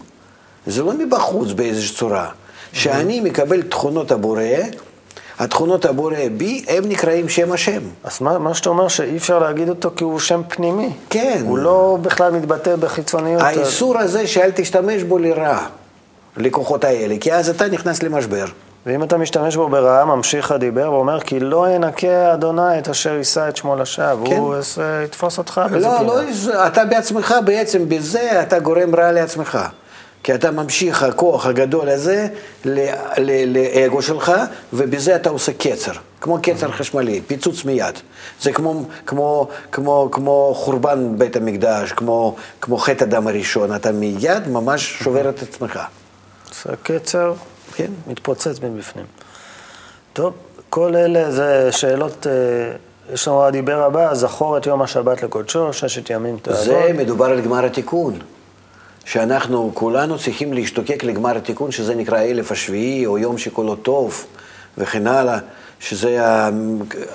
זה 0.66 0.82
לא 0.82 0.92
מבחוץ 0.92 1.52
באיזושהי 1.52 1.96
צורה. 1.96 2.28
שאני 2.72 3.20
מקבל 3.20 3.62
תכונות 3.62 4.12
הבורא, 4.12 4.42
התכונות 5.38 5.84
הבורא 5.84 6.16
בי, 6.36 6.64
הם 6.68 6.88
נקראים 6.88 7.28
שם 7.28 7.52
השם. 7.52 7.80
אז 8.04 8.20
מה, 8.20 8.38
מה 8.38 8.54
שאתה 8.54 8.68
אומר 8.68 8.88
שאי 8.88 9.16
אפשר 9.16 9.38
להגיד 9.38 9.68
אותו 9.68 9.90
כי 9.96 10.04
הוא 10.04 10.18
שם 10.18 10.42
פנימי. 10.48 10.90
כן. 11.10 11.42
הוא 11.46 11.58
לא 11.58 11.98
בכלל 12.02 12.32
מתבטא 12.32 12.76
בחיצוניות. 12.76 13.42
האיסור 13.42 13.98
הזה 13.98 14.26
שאל 14.26 14.50
תשתמש 14.54 15.02
בו 15.02 15.18
לרע, 15.18 15.58
לכוחות 16.36 16.84
האלה, 16.84 17.14
כי 17.20 17.32
אז 17.32 17.48
אתה 17.48 17.68
נכנס 17.68 18.02
למשבר. 18.02 18.44
ואם 18.86 19.02
אתה 19.02 19.16
משתמש 19.16 19.56
בו 19.56 19.68
ברעה, 19.68 20.04
ממשיך 20.04 20.52
הדיבר 20.52 20.92
ואומר, 20.92 21.20
כי 21.20 21.40
לא 21.40 21.70
ינקה 21.70 22.34
אדוני 22.34 22.78
את 22.78 22.88
אשר 22.88 23.14
יישא 23.14 23.48
את 23.48 23.56
שמו 23.56 23.76
לשווא, 23.76 24.28
כן. 24.28 24.36
הוא 24.36 24.54
יתפוס 25.04 25.38
אותך 25.38 25.60
לא. 25.70 26.06
לא, 26.06 26.66
אתה 26.66 26.84
בעצמך 26.84 27.34
בעצם, 27.44 27.88
בזה 27.88 28.42
אתה 28.42 28.58
גורם 28.58 28.94
רע 28.94 29.12
לעצמך. 29.12 29.58
כי 30.22 30.34
אתה 30.34 30.50
ממשיך 30.50 31.02
הכוח 31.02 31.46
הגדול 31.46 31.88
הזה 31.88 32.28
לאגו 33.46 34.02
שלך, 34.02 34.32
ובזה 34.72 35.16
אתה 35.16 35.30
עושה 35.30 35.52
קצר, 35.52 35.92
כמו 36.20 36.38
קצר 36.42 36.70
חשמלי, 36.70 37.20
פיצוץ 37.26 37.64
מיד. 37.64 37.94
זה 38.40 38.52
כמו, 38.52 38.84
כמו, 39.06 39.48
כמו, 39.72 40.08
כמו 40.12 40.52
חורבן 40.56 41.18
בית 41.18 41.36
המקדש, 41.36 41.92
כמו, 41.92 42.36
כמו 42.60 42.78
חטא 42.78 43.04
הדם 43.04 43.26
הראשון, 43.26 43.74
אתה 43.74 43.92
מיד 43.92 44.48
ממש 44.48 44.98
שובר 45.02 45.28
את 45.28 45.42
עצמך. 45.42 45.80
עושה 46.48 46.70
קצר, 46.82 47.34
כן, 47.74 47.90
מתפוצץ 48.06 48.60
מבפנים. 48.62 49.06
טוב, 50.12 50.32
כל 50.70 50.96
אלה 50.96 51.30
זה 51.30 51.68
שאלות, 51.72 52.26
אה, 52.26 52.32
יש 53.14 53.28
לנו 53.28 53.44
הדיבר 53.44 53.82
הבא, 53.82 54.14
זכור 54.14 54.58
את 54.58 54.66
יום 54.66 54.82
השבת 54.82 55.22
לקודשו, 55.22 55.72
ששת 55.72 56.10
ימים 56.10 56.36
תעבוד. 56.42 56.60
זה 56.64 56.90
מדובר 56.94 57.26
על 57.26 57.40
גמר 57.40 57.64
התיקון. 57.64 58.18
שאנחנו 59.10 59.70
כולנו 59.74 60.18
צריכים 60.18 60.52
להשתוקק 60.52 61.04
לגמר 61.04 61.36
התיקון, 61.36 61.70
שזה 61.70 61.94
נקרא 61.94 62.18
אלף 62.18 62.52
השביעי, 62.52 63.06
או 63.06 63.18
יום 63.18 63.38
שכולו 63.38 63.76
טוב, 63.76 64.26
וכן 64.78 65.06
הלאה, 65.06 65.38
שזה, 65.80 66.18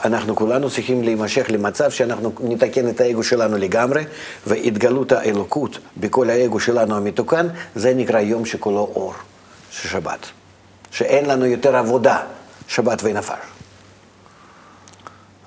אנחנו 0.06 0.36
כולנו 0.36 0.70
צריכים 0.70 1.04
להימשך 1.04 1.46
למצב 1.50 1.92
שאנחנו 1.92 2.32
נתקן 2.40 2.90
את 2.90 3.02
האגו 3.02 3.24
שלנו 3.24 3.58
לגמרי, 3.58 4.04
והתגלות 4.48 5.12
האלוקות 5.12 5.78
בכל 5.98 6.30
האגו 6.30 6.60
שלנו 6.60 6.98
המתוקן, 6.98 7.48
זה 7.76 7.94
נקרא 7.94 8.20
יום 8.20 8.46
שכולו 8.46 8.92
אור, 8.96 9.14
שבת. 9.72 10.26
שאין 10.92 11.26
לנו 11.26 11.46
יותר 11.46 11.76
עבודה, 11.76 12.20
שבת 12.68 13.02
ונפש. 13.04 13.55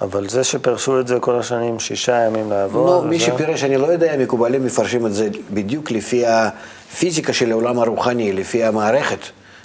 אבל 0.00 0.28
זה 0.28 0.44
שפרשו 0.44 1.00
את 1.00 1.06
זה 1.06 1.20
כל 1.20 1.38
השנים, 1.38 1.80
שישה 1.80 2.24
ימים 2.26 2.50
לעבוד... 2.50 2.86
לא, 2.86 3.08
מי 3.08 3.20
שפירש, 3.20 3.64
אני 3.64 3.76
לא 3.76 3.86
יודע, 3.86 4.16
מקובלים 4.18 4.64
מפרשים 4.64 5.06
את 5.06 5.14
זה 5.14 5.28
בדיוק 5.50 5.90
לפי 5.90 6.24
הפיזיקה 6.26 7.32
של 7.32 7.50
העולם 7.50 7.78
הרוחני, 7.78 8.32
לפי 8.32 8.64
המערכת, 8.64 9.18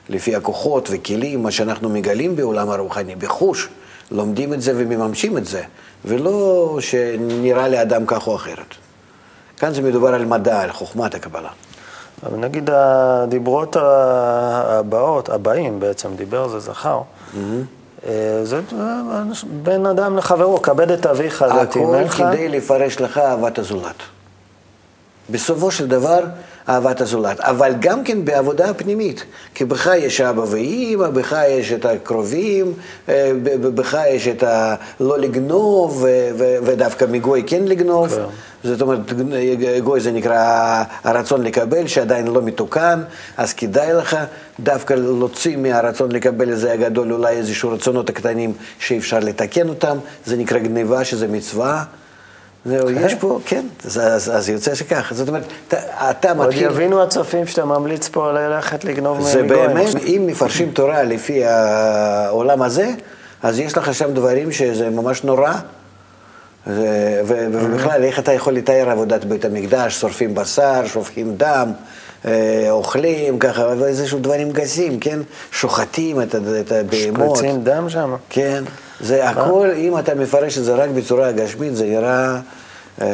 לפי 0.09 0.35
הכוחות 0.35 0.89
וכלים, 0.91 1.43
מה 1.43 1.51
שאנחנו 1.51 1.89
מגלים 1.89 2.35
בעולם 2.35 2.69
הרוחני, 2.69 3.15
בחוש, 3.15 3.69
לומדים 4.11 4.53
את 4.53 4.61
זה 4.61 4.73
ומממשים 4.75 5.37
את 5.37 5.45
זה, 5.45 5.61
ולא 6.05 6.77
שנראה 6.81 7.69
לאדם 7.69 8.05
כך 8.05 8.27
או 8.27 8.35
אחרת. 8.35 8.75
כאן 9.57 9.73
זה 9.73 9.81
מדובר 9.81 10.13
על 10.13 10.25
מדע, 10.25 10.61
על 10.61 10.71
חוכמת 10.71 11.15
הקבלה. 11.15 11.49
אבל 12.25 12.37
נגיד 12.37 12.69
הדיברות 12.73 13.75
הבאות, 13.79 15.29
הבאים 15.29 15.79
בעצם, 15.79 16.15
דיבר 16.15 16.47
זה 16.47 16.59
זכר. 16.59 17.01
Mm-hmm. 17.01 17.37
אה, 18.07 18.39
זה 18.43 18.59
אה, 18.79 19.21
בין 19.63 19.85
אדם 19.85 20.17
לחברו, 20.17 20.61
כבד 20.61 20.91
את 20.91 21.05
אביך, 21.05 21.45
זה 21.47 21.61
אמך. 21.79 22.19
הכל 22.19 22.31
כדי 22.31 22.49
לפרש 22.49 23.01
לך 23.01 23.17
אהבת 23.17 23.59
הזולת. 23.59 23.95
בסופו 25.29 25.71
של 25.71 25.87
דבר, 25.87 26.19
אהבת 26.69 27.01
הזולת. 27.01 27.39
אבל 27.39 27.73
גם 27.79 28.03
כן 28.03 28.25
בעבודה 28.25 28.69
הפנימית. 28.69 29.23
כי 29.55 29.65
בך 29.65 29.89
יש 29.97 30.21
אבא 30.21 30.41
ואימא, 30.41 31.09
בך 31.09 31.37
יש 31.49 31.71
את 31.71 31.85
הקרובים, 31.85 32.73
אה, 33.09 33.31
בך 33.75 33.97
יש 34.09 34.27
את 34.27 34.43
הלא 34.43 35.19
לגנוב, 35.19 36.05
ודווקא 36.37 37.05
מגוי 37.05 37.43
כן 37.47 37.63
לגנוב. 37.63 38.09
כן. 38.15 38.21
זאת 38.63 38.81
אומרת, 38.81 38.99
גוי 39.83 39.99
זה 39.99 40.11
נקרא 40.11 40.83
הרצון 41.03 41.43
לקבל, 41.43 41.87
שעדיין 41.87 42.27
לא 42.27 42.41
מתוקן, 42.41 43.01
אז 43.37 43.53
כדאי 43.53 43.93
לך 43.93 44.17
דווקא 44.59 44.93
להוציא 44.93 45.57
מהרצון 45.57 46.11
לקבל 46.11 46.49
איזה 46.49 46.73
הגדול, 46.73 47.13
אולי 47.13 47.35
איזשהו 47.35 47.71
רצונות 47.71 48.09
הקטנים 48.09 48.53
שאפשר 48.79 49.19
לתקן 49.19 49.69
אותם, 49.69 49.97
זה 50.25 50.37
נקרא 50.37 50.59
גניבה, 50.59 51.03
שזה 51.03 51.27
מצווה. 51.27 51.83
זהו, 52.65 52.87
כן. 52.87 53.05
יש 53.05 53.13
פה, 53.15 53.39
כן, 53.45 53.65
אז, 53.85 53.97
אז, 53.97 54.31
אז 54.35 54.49
יוצא 54.49 54.75
שכך. 54.75 55.11
זאת 55.15 55.27
אומרת, 55.27 55.43
אתה, 55.67 55.77
אתה 56.09 56.33
מתחיל... 56.33 56.65
עוד 56.67 56.75
יבינו 56.75 57.03
הצופים 57.03 57.47
שאתה 57.47 57.65
ממליץ 57.65 58.07
פה 58.07 58.31
ללכת 58.31 58.85
לגנוב 58.85 59.17
מגויים. 59.17 59.33
זה 59.33 59.43
באמת, 59.43 59.95
אם 60.05 60.23
מפרשים 60.27 60.71
תורה 60.71 61.03
לפי 61.03 61.45
העולם 61.45 62.61
הזה, 62.61 62.91
אז 63.43 63.59
יש 63.59 63.77
לך 63.77 63.93
שם 63.93 64.13
דברים 64.13 64.51
שזה 64.51 64.89
ממש 64.89 65.23
נורא. 65.23 65.53
ו- 66.67 67.19
ו- 67.25 67.47
ובכלל, 67.51 68.03
איך 68.03 68.19
אתה 68.19 68.33
יכול 68.33 68.53
לתאר 68.53 68.89
עבודת 68.89 69.25
בית 69.25 69.45
המקדש, 69.45 69.99
שורפים 69.99 70.35
בשר, 70.35 70.81
שופכים 70.85 71.35
דם, 71.37 71.71
אה, 72.25 72.67
אוכלים 72.69 73.39
ככה, 73.39 73.67
ואיזשהו 73.79 74.19
דברים 74.19 74.51
גסים, 74.51 74.99
כן? 74.99 75.19
שוחטים 75.51 76.21
את, 76.21 76.35
את 76.35 76.71
הבהמות. 76.71 77.37
שפריצים 77.37 77.63
דם 77.63 77.89
שם. 77.89 78.15
כן, 78.29 78.63
זה 78.99 79.29
הכל, 79.29 79.69
אם 79.75 79.97
אתה 79.99 80.15
מפרש 80.15 80.57
את 80.57 80.63
זה 80.63 80.75
רק 80.75 80.89
בצורה 80.89 81.31
גשמית, 81.31 81.75
זה 81.75 81.85
נראה... 81.85 82.39
אה, 83.01 83.07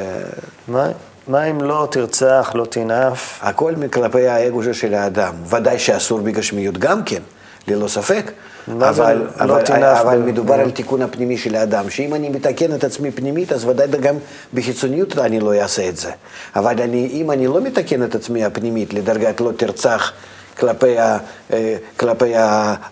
מה, 0.67 0.87
מה 1.27 1.45
אם 1.45 1.61
לא 1.61 1.87
תרצח, 1.91 2.51
לא 2.55 2.65
תנאף? 2.65 3.39
הכל 3.41 3.73
כלפי 3.91 4.27
האגו 4.27 4.61
של 4.73 4.93
האדם. 4.93 5.33
ודאי 5.49 5.79
שאסור 5.79 6.19
בגשמיות 6.19 6.77
גם 6.77 7.03
כן, 7.03 7.21
ללא 7.67 7.87
ספק. 7.87 8.31
זה 8.67 8.89
אבל, 8.89 9.27
לא 9.39 9.43
אבל, 9.43 9.61
תנאף 9.61 10.01
אבל 10.01 10.17
ב- 10.17 10.25
מדובר 10.25 10.53
על 10.53 10.71
תיקון 10.71 11.01
הפנימי 11.01 11.37
של 11.37 11.55
האדם, 11.55 11.89
שאם 11.89 12.13
אני 12.13 12.29
מתקן 12.29 12.75
את 12.75 12.83
עצמי 12.83 13.11
פנימית, 13.11 13.51
אז 13.51 13.65
ודאי 13.65 13.87
גם 13.87 14.15
בחיצוניות 14.53 15.17
אני 15.17 15.39
לא 15.39 15.53
אעשה 15.53 15.89
את 15.89 15.97
זה. 15.97 16.11
אבל 16.55 16.81
אני, 16.81 17.09
אם 17.11 17.31
אני 17.31 17.47
לא 17.47 17.61
מתקן 17.61 18.03
את 18.03 18.15
עצמי 18.15 18.45
הפנימית 18.45 18.93
לדרגת 18.93 19.41
לא 19.41 19.51
תרצח 19.57 20.13
כלפי, 20.59 20.99
ה, 20.99 21.17
אה, 21.53 21.75
כלפי 21.97 22.31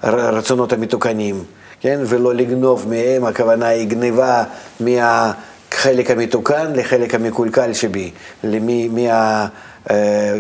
הרצונות 0.01 0.73
המתוקנים, 0.73 1.43
כן? 1.81 1.99
ולא 2.05 2.35
לגנוב 2.35 2.85
מהם, 2.89 3.25
הכוונה 3.25 3.67
היא 3.67 3.87
גניבה 3.87 4.43
מהחלק 4.79 6.11
המתוקן 6.11 6.73
לחלק 6.75 7.15
המקולקל 7.15 7.73
שבי, 7.73 8.11
למי, 8.43 8.87
מה... 8.87 9.47
אה, 9.91 10.39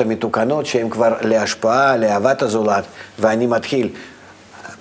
המתוקנות 0.00 0.66
שהן 0.66 0.90
כבר 0.90 1.14
להשפעה, 1.20 1.96
לאהבת 1.96 2.42
הזולת, 2.42 2.84
ואני 3.18 3.46
מתחיל. 3.46 3.88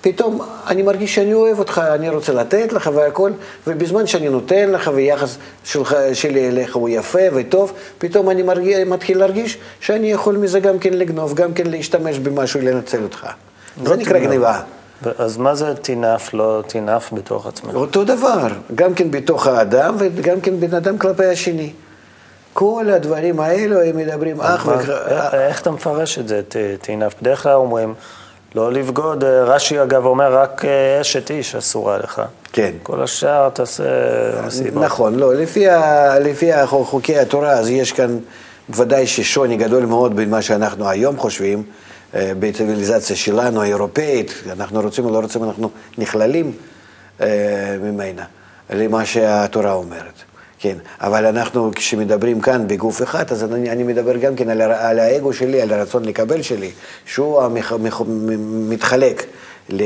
פתאום 0.02 0.42
אני 0.68 0.82
מרגיש 0.82 1.16
שאני 1.16 1.34
אוהב 1.34 1.60
אותך, 1.60 1.82
אני 1.94 2.10
רוצה 2.10 2.34
לתת 2.34 2.74
לך 2.74 2.90
והכל, 2.94 3.32
ובזמן 3.68 4.08
שאני 4.08 4.30
נותן 4.30 4.72
לך 4.72 4.92
ויחס 4.94 5.38
שלך, 5.64 5.96
שלי 6.14 6.48
אליך 6.48 6.76
הוא 6.76 6.90
יפה 6.90 7.20
וטוב, 7.34 7.74
פתאום 7.98 8.30
אני 8.30 8.44
מרגיש, 8.44 8.78
מתחיל 8.78 9.18
להרגיש 9.18 9.58
שאני 9.80 10.12
יכול 10.12 10.38
מזה 10.38 10.60
גם 10.60 10.80
כן 10.80 10.94
לגנוב, 10.94 11.34
גם 11.34 11.54
כן 11.54 11.68
להשתמש 11.68 12.20
במשהו, 12.20 12.62
לנצל 12.62 13.04
אותך. 13.04 13.28
זה 13.86 13.96
נקרא. 13.96 14.20
גניבה. 14.20 14.60
אז 15.18 15.38
מה 15.38 15.56
זה 15.56 15.76
תנאף, 15.76 16.34
לא 16.34 16.64
תנאף 16.68 17.14
בתוך 17.14 17.48
עצמך? 17.48 17.76
אותו 17.76 18.04
דבר, 18.04 18.48
גם 18.76 18.94
כן 18.94 19.12
בתוך 19.12 19.48
האדם 19.48 19.96
וגם 20.00 20.42
כן 20.42 20.60
בן 20.60 20.74
אדם 20.74 20.98
כלפי 20.98 21.26
השני. 21.26 21.72
כל 22.54 22.86
הדברים 22.96 23.40
האלו 23.40 23.82
הם 23.82 23.98
מדברים 23.98 24.42
אך 24.42 24.66
מה- 24.68 24.74
ורק... 24.74 24.90
איך- 24.90 25.34
איך 25.34 25.62
אתה 25.62 25.72
מפרש 25.72 26.20
את 26.20 26.28
זה, 26.28 26.42
ת- 26.48 26.56
תנאף? 26.82 27.14
בדרך 27.22 27.44
כלל 27.44 27.54
אומרים, 27.54 27.94
לא 28.56 28.72
לבגוד, 28.72 29.24
אה, 29.24 29.44
רש"י 29.44 29.82
אגב 29.84 30.06
אומר, 30.06 30.38
רק 30.38 30.66
אה, 30.66 31.02
אשת 31.02 31.32
איש 31.32 31.56
אסורה 31.56 31.98
לך. 31.98 32.22
כן. 32.54 32.72
כל 32.84 33.04
השאר 33.04 33.50
תעשה 33.50 33.84
מסיבות. 34.48 34.84
נכון, 34.84 35.16
לא, 35.16 35.36
לפי, 35.36 35.70
ה, 35.70 36.20
לפי 36.20 36.52
חוקי 36.68 37.18
התורה, 37.20 37.52
אז 37.52 37.70
יש 37.70 37.92
כאן 37.92 38.18
ודאי 38.70 39.08
ששוני 39.08 39.58
גדול 39.58 39.86
מאוד 39.86 40.16
בין 40.16 40.30
מה 40.30 40.42
שאנחנו 40.42 40.90
היום 40.90 41.18
חושבים, 41.18 41.58
אה, 41.60 41.64
בציוויליזציה 42.16 43.16
שלנו, 43.16 43.62
האירופאית, 43.62 44.34
אנחנו 44.52 44.82
רוצים 44.82 45.06
או 45.06 45.12
לא 45.12 45.20
רוצים, 45.20 45.44
אנחנו 45.44 45.70
נכללים 45.98 46.52
אה, 47.22 47.78
ממנה, 47.82 48.24
למה 48.70 49.06
שהתורה 49.06 49.74
אומרת. 49.74 50.14
כן, 50.60 50.78
אבל 51.02 51.26
אנחנו, 51.26 51.72
כשמדברים 51.76 52.42
כאן 52.42 52.68
בגוף 52.68 53.02
אחד, 53.04 53.32
אז 53.32 53.44
אני, 53.44 53.70
אני 53.70 53.84
מדבר 53.84 54.18
גם 54.18 54.36
כן 54.36 54.50
על, 54.50 54.62
על 54.62 55.00
האגו 55.00 55.34
שלי, 55.34 55.62
על 55.62 55.74
הרצון 55.74 56.06
לקבל 56.06 56.42
שלי, 56.42 56.72
שהוא 57.06 57.42
המח, 57.42 57.74
מח, 57.74 58.02
מתחלק 58.70 59.24
ל, 59.70 59.84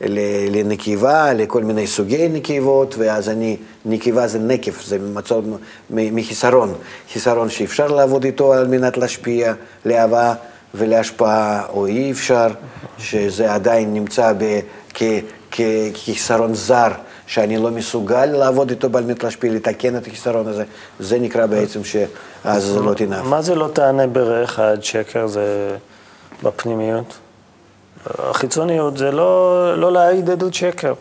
ל, 0.00 0.18
לנקבה, 0.50 1.32
לכל 1.32 1.62
מיני 1.62 1.86
סוגי 1.86 2.28
נקבות, 2.28 2.94
ואז 2.98 3.28
אני, 3.28 3.56
נקבה 3.84 4.26
זה 4.26 4.38
נקף, 4.38 4.84
זה 4.86 4.98
מצב 4.98 5.42
מחיסרון, 5.90 6.74
חיסרון 7.12 7.50
שאפשר 7.50 7.86
לעבוד 7.86 8.24
איתו 8.24 8.52
על 8.52 8.68
מנת 8.68 8.96
להשפיע, 8.96 9.54
לאהבה 9.84 10.34
ולהשפעה, 10.74 11.66
או 11.68 11.86
אי 11.86 12.12
אפשר, 12.12 12.48
שזה 12.98 13.54
עדיין 13.54 13.94
נמצא 13.94 14.32
כחיסרון 15.50 16.54
זר. 16.54 16.90
שאני 17.26 17.56
לא 17.56 17.70
מסוגל 17.70 18.26
לעבוד 18.26 18.70
איתו 18.70 18.88
בעל 18.88 19.04
מנת 19.04 19.24
להשפיע, 19.24 19.52
לתקן 19.52 19.96
את 19.96 20.06
החיסרון 20.06 20.48
הזה, 20.48 20.64
זה 21.00 21.18
נקרא 21.18 21.46
בעצם 21.46 21.84
שאז 21.84 22.64
זה 22.64 22.80
לא 22.80 22.94
תנאף. 22.94 23.24
מה 23.24 23.42
זה 23.42 23.54
לא 23.54 23.68
תענה 23.72 24.06
ברך 24.06 24.58
עד 24.58 24.84
שקר 24.84 25.26
זה 25.26 25.76
בפנימיות? 26.42 27.14
החיצוניות 28.06 28.98
זה 28.98 29.10
לא, 29.10 29.78
לא 29.78 29.92
להעיד 29.92 30.30
עדות 30.30 30.54
שקר. 30.54 30.94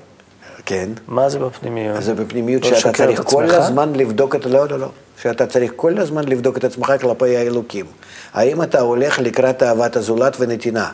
כן. 0.66 0.90
מה 1.08 1.30
זה 1.30 1.40
בפנימיות? 1.40 2.04
זה 2.04 2.14
בפנימיות 2.14 2.64
לא 2.64 2.80
שאתה 2.80 2.94
צריך 2.94 3.20
את 3.20 3.26
כל? 3.26 3.44
הזמן 3.44 3.94
לבדוק 3.96 4.36
את... 4.36 4.46
לא, 4.46 4.68
לא, 4.68 4.80
לא. 4.80 4.88
שאתה 5.22 5.48
צריך 5.48 5.72
כל 5.76 5.98
הזמן 5.98 6.24
לבדוק 6.24 6.58
את 6.58 6.64
עצמך 6.64 6.94
כלפי 7.02 7.38
האלוקים. 7.38 7.86
האם 8.34 8.64
אתה 8.64 8.80
הולך 8.80 9.20
לקראת 9.20 9.64
אהבת 9.64 9.96
הזולת 9.96 10.36
ונתינה? 10.40 10.92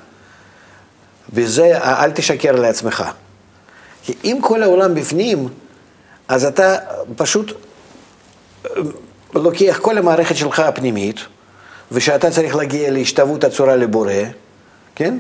בזה 1.34 1.78
אל 1.78 2.12
תשקר 2.12 2.52
לעצמך. 2.52 3.04
כי 4.04 4.14
אם 4.24 4.38
כל 4.42 4.64
העולם 4.64 4.96
בפנים, 4.96 5.48
אז 6.28 6.46
אתה 6.46 6.76
פשוט 7.16 7.52
אה, 8.66 8.82
לוקח 9.36 9.80
כל 9.82 9.98
המערכת 9.98 10.36
שלך 10.36 10.60
הפנימית, 10.60 11.20
ושאתה 11.92 12.32
צריך 12.32 12.56
להגיע 12.56 12.92
להשתוות 12.92 13.44
הצורה 13.44 13.76
לבורא, 13.76 14.14
כן? 14.96 15.18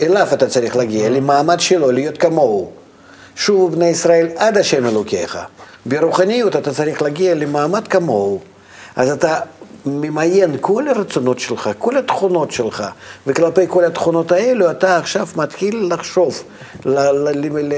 אליו 0.00 0.28
אתה 0.32 0.48
צריך 0.48 0.76
להגיע, 0.76 1.10
למעמד 1.10 1.60
שלו, 1.60 1.90
להיות 1.90 2.18
כמוהו. 2.18 2.81
שובו 3.36 3.68
בני 3.68 3.86
ישראל 3.86 4.28
עד 4.36 4.58
השם 4.58 4.86
אלוקיך. 4.86 5.38
ברוחניות 5.86 6.56
אתה 6.56 6.74
צריך 6.74 7.02
להגיע 7.02 7.34
למעמד 7.34 7.88
כמוהו. 7.88 8.40
אז 8.96 9.10
אתה 9.10 9.40
ממיין 9.86 10.56
כל 10.60 10.88
הרצונות 10.88 11.38
שלך, 11.38 11.70
כל 11.78 11.96
התכונות 11.96 12.50
שלך, 12.50 12.84
וכלפי 13.26 13.64
כל 13.68 13.84
התכונות 13.84 14.32
האלו 14.32 14.70
אתה 14.70 14.96
עכשיו 14.96 15.28
מתחיל 15.36 15.88
לחשוב, 15.94 16.42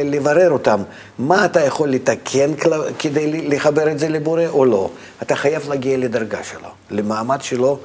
לברר 0.05 0.51
אותם. 0.51 0.83
מה 1.19 1.45
אתה 1.45 1.61
יכול 1.61 1.89
לתקן 1.89 2.51
כדי 2.99 3.49
לחבר 3.49 3.91
את 3.91 3.99
זה 3.99 4.09
לבורא 4.09 4.47
או 4.49 4.65
לא. 4.65 4.91
אתה 5.23 5.37
חייב 5.37 5.69
להגיע 5.69 5.97
לדרגה 5.99 6.43
שלו, 6.43 6.69
למעמד 6.91 7.43
שלו, 7.43 7.79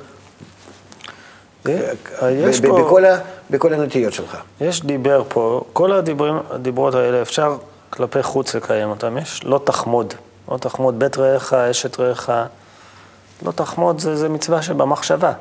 יש 1.65 2.61
ב- 2.61 2.65
ב- 2.65 2.69
פה- 2.69 2.83
בכל 2.85 3.05
ה- 3.05 3.19
בכל 3.49 3.73
הנטיות 3.73 4.13
שלך. 4.13 4.37
יש 4.61 4.81
דיבר 4.85 5.23
פה, 5.29 5.63
כל 5.73 5.91
הדיבורים, 5.93 6.35
הדיברות 6.51 6.95
האלה 6.95 7.21
אפשר 7.21 7.57
כלפי 7.89 8.23
חוץ 8.23 8.55
לקיים 8.55 8.89
אותם. 8.89 9.17
יש 9.17 9.41
לא 9.43 9.61
תחמוד, 9.63 10.13
לא 10.51 10.57
תחמוד 10.57 10.99
בית 10.99 11.17
רעך, 11.17 11.53
אשת 11.53 11.99
רעך. 11.99 12.29
לא 13.45 13.51
תחמוד 13.51 13.99
זה, 13.99 14.15
זה 14.15 14.29
מצווה 14.29 14.61
שבמחשבה. 14.61 15.31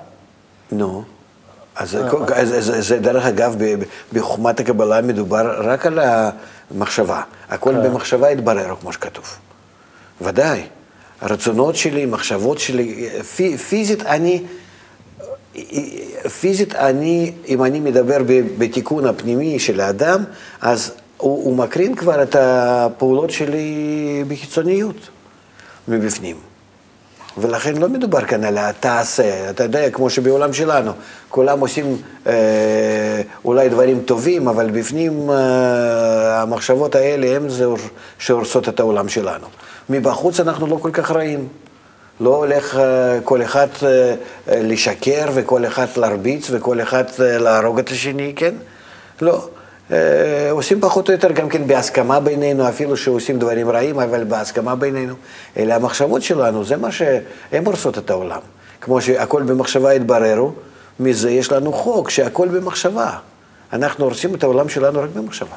נו. 0.73 1.03
אז 1.77 1.91
זה- 2.59 2.81
זה 2.83 2.99
דרך 2.99 3.25
אגב, 3.27 3.57
בחוכמת 4.13 4.61
הקבלה 4.61 5.01
מדובר 5.03 5.69
רק 5.71 5.87
על 5.87 5.99
המחשבה. 6.71 7.21
הכל 7.51 7.75
במחשבה 7.75 8.31
יתברר, 8.31 8.75
כמו 8.81 8.93
שכתוב. 8.93 9.25
ודאי. 10.21 10.63
הרצונות 11.21 11.77
שלי, 11.77 12.07
מחשבות 12.07 12.59
שלי, 12.59 13.09
פי- 13.37 13.59
פיזית 13.59 14.03
אני, 14.07 14.43
פיזית 16.41 16.75
אני, 16.75 17.33
אם 17.49 17.65
אני 17.65 17.81
מדבר 17.81 18.19
בתיקון 18.59 19.07
הפנימי 19.07 19.59
של 19.59 19.81
האדם, 19.81 20.25
אז 20.61 20.93
הוא, 21.17 21.45
הוא 21.45 21.57
מקרין 21.57 21.95
כבר 21.95 22.23
את 22.23 22.37
הפעולות 22.39 23.31
שלי 23.31 24.25
בחיצוניות, 24.29 24.97
מבפנים. 25.89 26.37
ולכן 27.41 27.77
לא 27.77 27.89
מדובר 27.89 28.25
כאן 28.25 28.45
על 28.45 28.59
התעשה, 28.59 29.51
אתה 29.51 29.63
יודע, 29.63 29.91
כמו 29.91 30.11
שבעולם 30.11 30.53
שלנו, 30.53 30.93
כולם 31.29 31.61
עושים 31.61 31.97
אה, 32.27 33.23
אולי 33.45 33.69
דברים 33.69 34.01
טובים, 34.01 34.49
אבל 34.49 34.71
בפנים 34.71 35.31
אה, 35.31 36.43
המחשבות 36.43 36.95
האלה 36.95 37.37
הן 37.37 37.49
זה 37.49 37.65
שהורסות 38.19 38.69
את 38.69 38.81
העולם 38.81 39.09
שלנו. 39.09 39.47
מבחוץ 39.91 40.41
אנחנו 40.41 40.67
לא 40.67 40.77
כל 40.77 40.91
כך 40.93 41.11
רעים. 41.11 41.49
לא 42.21 42.37
הולך 42.37 42.77
אה, 42.77 43.19
כל 43.25 43.43
אחד 43.43 43.67
אה, 43.83 43.89
אה, 43.89 44.15
לשקר 44.49 45.27
וכל 45.35 45.67
אחד 45.67 45.87
להרביץ 45.97 46.51
וכל 46.51 46.83
אחד 46.83 47.05
להרוג 47.19 47.79
את 47.79 47.91
השני, 47.91 48.33
כן? 48.37 48.55
לא. 49.21 49.49
עושים 50.51 50.81
פחות 50.81 51.09
או 51.09 51.13
יותר 51.13 51.33
גם 51.33 51.49
כן 51.49 51.67
בהסכמה 51.67 52.21
בינינו, 52.21 52.69
אפילו 52.69 52.97
שעושים 52.97 53.39
דברים 53.39 53.71
רעים, 53.71 54.01
אבל 54.01 54.25
בהסכמה 54.25 54.77
בינינו. 54.77 55.15
אלה 55.57 55.77
המחשבות 55.77 56.23
שלנו, 56.23 56.65
זה 56.65 56.77
מה 56.77 56.93
שהן 56.93 57.65
הורסות 57.65 57.99
את 57.99 58.11
העולם. 58.11 58.41
כמו 58.81 59.01
שהכל 59.01 59.43
במחשבה 59.43 59.95
יתבררו, 59.95 60.53
מזה 61.01 61.31
יש 61.31 61.53
לנו 61.53 61.73
חוק 61.73 62.11
שהכל 62.11 62.49
במחשבה. 62.49 63.11
אנחנו 63.73 64.05
הורסים 64.05 64.35
את 64.35 64.43
העולם 64.43 64.69
שלנו 64.69 65.03
רק 65.03 65.11
במחשבה. 65.15 65.57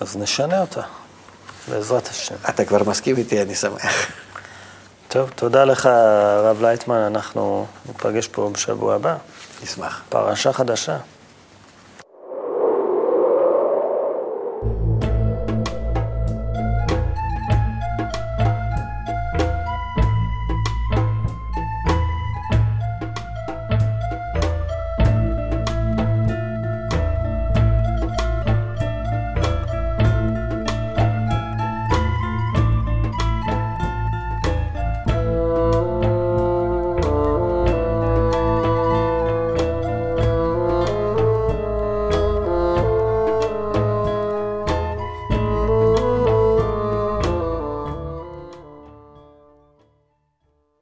אז 0.00 0.16
נשנה 0.16 0.60
אותה, 0.60 0.82
בעזרת 1.68 2.08
השם. 2.08 2.34
אתה 2.48 2.64
כבר 2.64 2.82
מסכים 2.86 3.16
איתי, 3.16 3.42
אני 3.42 3.54
שמח. 3.54 4.06
טוב, 5.12 5.30
תודה 5.30 5.64
לך, 5.64 5.86
הרב 5.86 6.62
לייטמן, 6.62 6.96
אנחנו 6.96 7.66
ניפגש 7.86 8.28
פה 8.28 8.50
בשבוע 8.52 8.94
הבא. 8.94 9.16
נשמח. 9.62 10.02
פרשה 10.08 10.52
חדשה. 10.52 10.96